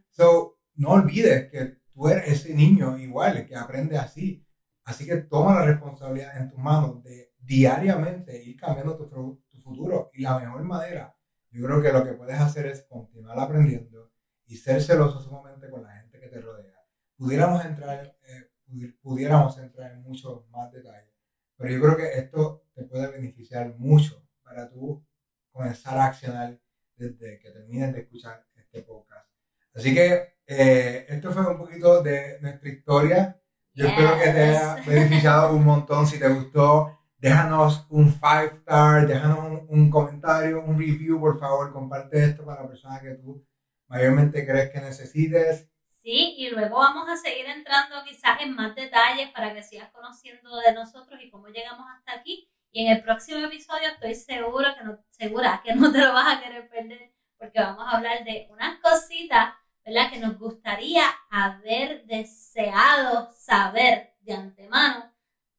So, 0.09 0.59
no 0.75 0.89
olvides 0.91 1.49
que 1.51 1.82
tú 1.93 2.07
eres 2.07 2.27
ese 2.27 2.53
niño 2.53 2.97
igual 2.97 3.45
que 3.45 3.55
aprende 3.55 3.97
así. 3.97 4.45
Así 4.85 5.05
que 5.05 5.17
toma 5.17 5.55
la 5.55 5.65
responsabilidad 5.65 6.37
en 6.37 6.49
tus 6.49 6.59
manos 6.59 7.01
de 7.03 7.31
diariamente 7.37 8.43
ir 8.43 8.57
cambiando 8.57 8.97
tu, 8.97 9.41
tu 9.49 9.59
futuro. 9.59 10.09
Y 10.13 10.23
la 10.23 10.39
mejor 10.39 10.63
manera, 10.63 11.15
yo 11.51 11.65
creo 11.65 11.81
que 11.81 11.91
lo 11.91 12.03
que 12.03 12.13
puedes 12.13 12.39
hacer 12.39 12.65
es 12.65 12.83
continuar 12.89 13.39
aprendiendo 13.39 14.11
y 14.45 14.57
ser 14.57 14.81
celoso 14.81 15.21
sumamente 15.21 15.69
con 15.69 15.83
la 15.83 15.93
gente 15.93 16.19
que 16.19 16.27
te 16.27 16.41
rodea. 16.41 16.73
Pudiéramos 17.15 17.63
entrar, 17.63 18.17
eh, 18.27 18.93
pudiéramos 19.01 19.57
entrar 19.57 19.91
en 19.93 20.01
muchos 20.01 20.47
más 20.49 20.71
detalles, 20.71 21.13
pero 21.55 21.71
yo 21.71 21.81
creo 21.81 21.97
que 21.97 22.19
esto 22.19 22.65
te 22.73 22.83
puede 22.83 23.11
beneficiar 23.11 23.77
mucho 23.77 24.27
para 24.43 24.69
tú 24.69 25.05
comenzar 25.51 25.97
a 25.97 26.05
accionar 26.05 26.59
desde 26.95 27.39
que 27.39 27.51
termines 27.51 27.93
de 27.93 28.01
escuchar 28.01 28.45
este 28.55 28.81
podcast. 28.81 29.32
Así 29.75 29.93
que 29.93 30.35
eh, 30.45 31.05
esto 31.09 31.31
fue 31.31 31.47
un 31.47 31.57
poquito 31.57 32.01
de 32.03 32.39
nuestra 32.41 32.69
historia. 32.69 33.39
Yo 33.73 33.87
espero 33.87 34.17
que 34.19 34.29
te 34.29 34.41
haya 34.41 34.75
beneficiado 34.85 35.55
un 35.55 35.63
montón. 35.63 36.05
Si 36.05 36.19
te 36.19 36.29
gustó, 36.29 36.99
déjanos 37.17 37.87
un 37.89 38.13
five 38.13 38.57
star, 38.59 39.07
déjanos 39.07 39.63
un, 39.67 39.89
comentario, 39.89 40.63
un 40.63 40.77
review, 40.77 41.19
por 41.19 41.39
favor. 41.39 41.73
Comparte 41.73 42.23
esto 42.23 42.45
con 42.45 42.55
la 42.55 42.67
persona 42.67 43.01
que 43.01 43.15
tú 43.15 43.43
mayormente 43.87 44.45
crees 44.45 44.71
que 44.71 44.81
necesites. 44.81 45.67
Sí, 45.89 46.35
y 46.37 46.49
luego 46.49 46.77
vamos 46.77 47.09
a 47.09 47.15
seguir 47.15 47.45
entrando 47.47 48.03
quizás 48.05 48.41
en 48.41 48.53
más 48.55 48.75
detalles 48.75 49.29
para 49.31 49.53
que 49.53 49.63
sigas 49.63 49.89
conociendo 49.91 50.57
de 50.57 50.73
nosotros 50.73 51.19
y 51.23 51.31
cómo 51.31 51.47
llegamos 51.47 51.87
hasta 51.97 52.19
aquí. 52.19 52.47
Y 52.71 52.85
en 52.85 52.91
el 52.91 53.03
próximo 53.03 53.43
episodio 53.45 53.87
estoy 53.87 54.13
segura 54.13 54.75
que 54.77 54.83
no, 54.83 54.99
segura 55.09 55.61
que 55.63 55.73
no 55.73 55.91
te 55.91 55.99
lo 55.99 56.13
vas 56.13 56.37
a 56.37 56.41
querer 56.41 56.67
perder 56.67 57.13
porque 57.43 57.59
vamos 57.59 57.85
a 57.85 57.97
hablar 57.97 58.23
de 58.23 58.47
unas 58.51 58.79
cositas 58.79 59.53
¿verdad? 59.85 60.11
Que 60.11 60.19
nos 60.19 60.37
gustaría 60.37 61.03
haber 61.29 62.05
deseado 62.05 63.31
saber 63.33 64.15
de 64.21 64.33
antemano 64.33 65.11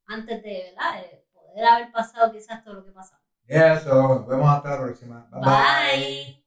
antes 0.06 0.42
de, 0.42 0.72
¿verdad? 0.74 1.02
De 1.02 1.26
poder 1.32 1.64
haber 1.64 1.92
pasado 1.92 2.32
quizás 2.32 2.64
todo 2.64 2.74
lo 2.74 2.84
que 2.84 2.92
pasó. 2.92 3.16
Eso, 3.46 3.94
nos 3.94 4.26
vemos 4.26 4.48
hasta 4.48 4.70
la 4.70 4.78
próxima. 4.78 5.28
bye. 5.30 5.40
bye. 5.40 6.43